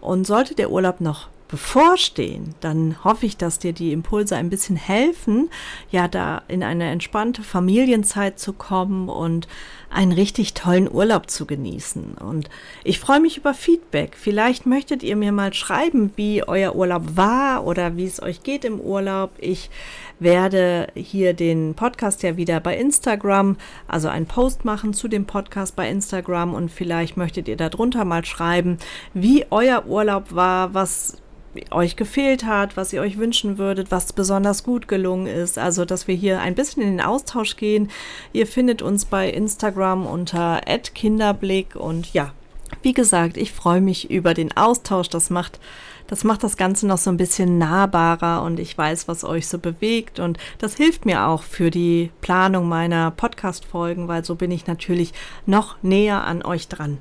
Und 0.00 0.26
sollte 0.26 0.54
der 0.54 0.70
Urlaub 0.70 1.00
noch 1.00 1.28
bevorstehen, 1.52 2.54
dann 2.60 3.04
hoffe 3.04 3.26
ich, 3.26 3.36
dass 3.36 3.58
dir 3.58 3.74
die 3.74 3.92
Impulse 3.92 4.36
ein 4.36 4.48
bisschen 4.48 4.74
helfen, 4.74 5.50
ja, 5.90 6.08
da 6.08 6.40
in 6.48 6.62
eine 6.62 6.90
entspannte 6.90 7.42
Familienzeit 7.42 8.38
zu 8.38 8.54
kommen 8.54 9.10
und 9.10 9.48
einen 9.90 10.12
richtig 10.12 10.54
tollen 10.54 10.90
Urlaub 10.90 11.28
zu 11.28 11.44
genießen. 11.44 12.14
Und 12.14 12.48
ich 12.84 12.98
freue 12.98 13.20
mich 13.20 13.36
über 13.36 13.52
Feedback. 13.52 14.16
Vielleicht 14.16 14.64
möchtet 14.64 15.02
ihr 15.02 15.14
mir 15.14 15.30
mal 15.30 15.52
schreiben, 15.52 16.10
wie 16.16 16.42
euer 16.42 16.74
Urlaub 16.74 17.16
war 17.16 17.66
oder 17.66 17.98
wie 17.98 18.06
es 18.06 18.22
euch 18.22 18.42
geht 18.42 18.64
im 18.64 18.80
Urlaub. 18.80 19.32
Ich 19.36 19.68
werde 20.18 20.86
hier 20.94 21.34
den 21.34 21.74
Podcast 21.74 22.22
ja 22.22 22.38
wieder 22.38 22.60
bei 22.60 22.78
Instagram, 22.78 23.58
also 23.86 24.08
einen 24.08 24.24
Post 24.24 24.64
machen 24.64 24.94
zu 24.94 25.06
dem 25.06 25.26
Podcast 25.26 25.76
bei 25.76 25.90
Instagram 25.90 26.54
und 26.54 26.70
vielleicht 26.70 27.18
möchtet 27.18 27.46
ihr 27.46 27.58
darunter 27.58 28.06
mal 28.06 28.24
schreiben, 28.24 28.78
wie 29.12 29.44
euer 29.50 29.84
Urlaub 29.84 30.34
war, 30.34 30.72
was 30.72 31.21
euch 31.70 31.96
gefehlt 31.96 32.44
hat, 32.44 32.76
was 32.76 32.92
ihr 32.92 33.00
euch 33.00 33.18
wünschen 33.18 33.58
würdet, 33.58 33.90
was 33.90 34.12
besonders 34.12 34.64
gut 34.64 34.88
gelungen 34.88 35.26
ist. 35.26 35.58
Also, 35.58 35.84
dass 35.84 36.08
wir 36.08 36.14
hier 36.14 36.40
ein 36.40 36.54
bisschen 36.54 36.82
in 36.82 36.96
den 36.96 37.00
Austausch 37.00 37.56
gehen. 37.56 37.90
Ihr 38.32 38.46
findet 38.46 38.82
uns 38.82 39.04
bei 39.04 39.28
Instagram 39.30 40.06
unter 40.06 40.60
@kinderblick 40.94 41.76
und 41.76 42.12
ja, 42.12 42.32
wie 42.82 42.94
gesagt, 42.94 43.36
ich 43.36 43.52
freue 43.52 43.80
mich 43.80 44.10
über 44.10 44.34
den 44.34 44.56
Austausch. 44.56 45.08
Das 45.08 45.30
macht 45.30 45.60
das 46.12 46.24
macht 46.24 46.44
das 46.44 46.58
Ganze 46.58 46.86
noch 46.86 46.98
so 46.98 47.08
ein 47.08 47.16
bisschen 47.16 47.56
nahbarer 47.56 48.42
und 48.42 48.60
ich 48.60 48.76
weiß, 48.76 49.08
was 49.08 49.24
euch 49.24 49.48
so 49.48 49.58
bewegt 49.58 50.20
und 50.20 50.36
das 50.58 50.76
hilft 50.76 51.06
mir 51.06 51.26
auch 51.26 51.42
für 51.42 51.70
die 51.70 52.10
Planung 52.20 52.68
meiner 52.68 53.10
Podcast-Folgen, 53.12 54.08
weil 54.08 54.22
so 54.22 54.34
bin 54.34 54.50
ich 54.50 54.66
natürlich 54.66 55.14
noch 55.46 55.76
näher 55.80 56.22
an 56.24 56.44
euch 56.44 56.68
dran. 56.68 56.98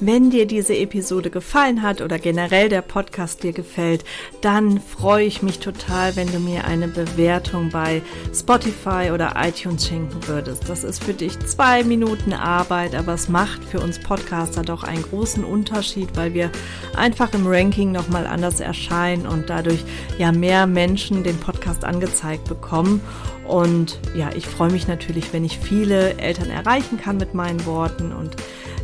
Wenn 0.00 0.30
dir 0.30 0.46
diese 0.46 0.74
Episode 0.74 1.28
gefallen 1.28 1.82
hat 1.82 2.00
oder 2.00 2.18
generell 2.18 2.70
der 2.70 2.80
Podcast 2.80 3.42
dir 3.42 3.52
gefällt, 3.52 4.02
dann 4.40 4.80
freue 4.80 5.26
ich 5.26 5.42
mich 5.42 5.58
total, 5.58 6.16
wenn 6.16 6.32
du 6.32 6.38
mir 6.38 6.64
eine 6.64 6.88
Bewertung 6.88 7.68
bei 7.68 8.00
Spotify 8.34 9.10
oder 9.12 9.34
iTunes 9.36 9.86
schenken 9.86 10.26
würdest. 10.26 10.70
Das 10.70 10.84
ist 10.84 11.04
für 11.04 11.12
dich 11.12 11.38
zwei 11.40 11.84
Minuten 11.84 12.32
Arbeit, 12.32 12.94
aber 12.94 13.12
es 13.12 13.28
macht 13.28 13.62
für 13.62 13.80
uns 13.80 13.98
Podcaster 13.98 14.62
doch 14.62 14.84
einen 14.84 15.02
großen 15.02 15.44
Unterschied, 15.44 16.16
weil 16.16 16.32
wir 16.32 16.50
einfach 16.96 17.34
im 17.34 17.46
Ranking 17.46 17.92
nochmal 17.92 18.26
anders 18.26 18.53
anders 18.54 18.60
erscheinen 18.60 19.26
und 19.26 19.50
dadurch 19.50 19.84
ja 20.18 20.32
mehr 20.32 20.66
Menschen 20.66 21.22
den 21.22 21.38
Podcast 21.38 21.84
angezeigt 21.84 22.44
bekommen. 22.44 23.00
Und 23.46 23.98
ja, 24.16 24.30
ich 24.34 24.46
freue 24.46 24.70
mich 24.70 24.88
natürlich, 24.88 25.32
wenn 25.32 25.44
ich 25.44 25.58
viele 25.58 26.18
Eltern 26.18 26.50
erreichen 26.50 26.98
kann 26.98 27.16
mit 27.16 27.34
meinen 27.34 27.64
Worten 27.66 28.12
und 28.12 28.36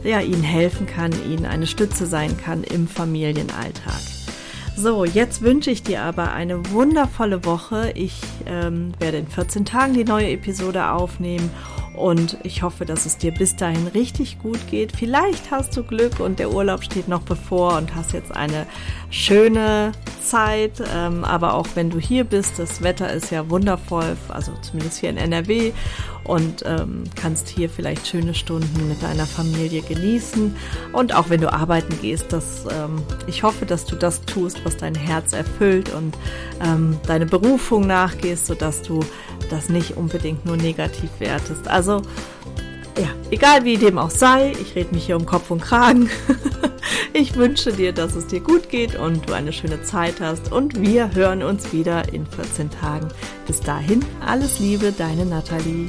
ja, 0.05 0.21
ihnen 0.21 0.43
helfen 0.43 0.87
kann, 0.87 1.13
ihnen 1.31 1.47
eine 1.47 1.67
Stütze 1.67 2.07
sein 2.07 2.37
kann 2.37 2.65
im 2.65 2.89
Familienalltag. 2.89 4.01
So, 4.77 5.05
jetzt 5.05 5.43
wünsche 5.43 5.71
ich 5.71 5.83
dir 5.83 6.03
aber 6.03 6.33
eine 6.33 6.71
wundervolle 6.71 7.45
Woche. 7.45 7.93
Ich 7.95 8.21
ähm, 8.47 8.93
werde 8.99 9.19
in 9.19 9.29
14 9.29 9.67
Tagen 9.67 9.93
die 9.93 10.05
neue 10.05 10.31
Episode 10.31 10.91
aufnehmen 10.91 11.51
und 11.95 12.39
ich 12.45 12.63
hoffe, 12.63 12.87
dass 12.87 13.05
es 13.05 13.19
dir 13.19 13.33
bis 13.33 13.57
dahin 13.57 13.87
richtig 13.89 14.39
gut 14.39 14.59
geht. 14.71 14.93
Vielleicht 14.97 15.51
hast 15.51 15.77
du 15.77 15.83
Glück 15.83 16.21
und 16.21 16.39
der 16.39 16.51
Urlaub 16.53 16.85
steht 16.85 17.09
noch 17.09 17.23
bevor 17.23 17.77
und 17.77 17.95
hast 17.95 18.13
jetzt 18.13 18.35
eine 18.35 18.67
schöne 19.11 19.93
Zeit. 20.23 20.83
Ähm, 20.95 21.25
aber 21.25 21.55
auch 21.55 21.67
wenn 21.75 21.91
du 21.91 21.99
hier 21.99 22.25
bist, 22.25 22.59
das 22.59 22.83
Wetter 22.83 23.13
ist 23.13 23.31
ja 23.31 23.51
wundervoll, 23.51 24.17
also 24.29 24.53
zumindest 24.63 24.99
hier 24.99 25.11
in 25.11 25.17
NRW 25.17 25.73
und 26.25 26.63
ähm, 26.65 27.05
kannst 27.17 27.49
hier 27.49 27.69
vielleicht 27.69 28.07
schöne 28.07 28.35
Stunden 28.35 28.89
mit 28.89 29.03
deiner 29.03 29.27
Familie 29.27 29.83
genießen. 29.83 30.55
Und 30.93 31.15
auch 31.15 31.29
wenn 31.29 31.41
du 31.41 31.53
arbeiten 31.53 31.99
gehst, 32.01 32.33
das, 32.33 32.67
ähm, 32.71 33.03
ich 33.27 33.43
hoffe, 33.43 33.67
dass 33.67 33.85
du 33.85 33.97
das 33.97 34.23
tust, 34.23 34.65
was 34.65 34.77
dein 34.77 34.95
Herz 34.95 35.33
erfüllt 35.33 35.93
und 35.93 36.17
deine 37.07 37.25
Berufung 37.25 37.87
nachgehst, 37.87 38.47
sodass 38.47 38.83
du 38.83 39.01
das 39.53 39.69
nicht 39.69 39.97
unbedingt 39.97 40.47
nur 40.47 40.57
negativ 40.57 41.11
wertest. 41.19 41.69
Also 41.69 42.03
ja, 42.99 43.09
egal 43.31 43.65
wie 43.65 43.77
dem 43.77 43.99
auch 43.99 44.11
sei, 44.11 44.53
ich 44.61 44.75
rede 44.75 44.95
mich 44.95 45.07
hier 45.07 45.17
um 45.17 45.27
Kopf 45.27 45.51
und 45.51 45.63
Kragen. 45.63 46.11
ich 47.13 47.37
wünsche 47.37 47.73
dir, 47.73 47.93
dass 47.93 48.15
es 48.15 48.27
dir 48.27 48.41
gut 48.41 48.69
geht 48.69 48.95
und 48.97 49.29
du 49.29 49.33
eine 49.33 49.53
schöne 49.53 49.83
Zeit 49.83 50.21
hast 50.21 50.53
und 50.53 50.81
wir 50.81 51.15
hören 51.15 51.43
uns 51.43 51.73
wieder 51.73 52.13
in 52.13 52.27
14 52.27 52.71
Tagen. 52.71 53.09
Bis 53.47 53.61
dahin, 53.61 54.05
alles 54.25 54.59
Liebe, 54.59 54.93
deine 54.93 55.25
Nathalie. 55.25 55.89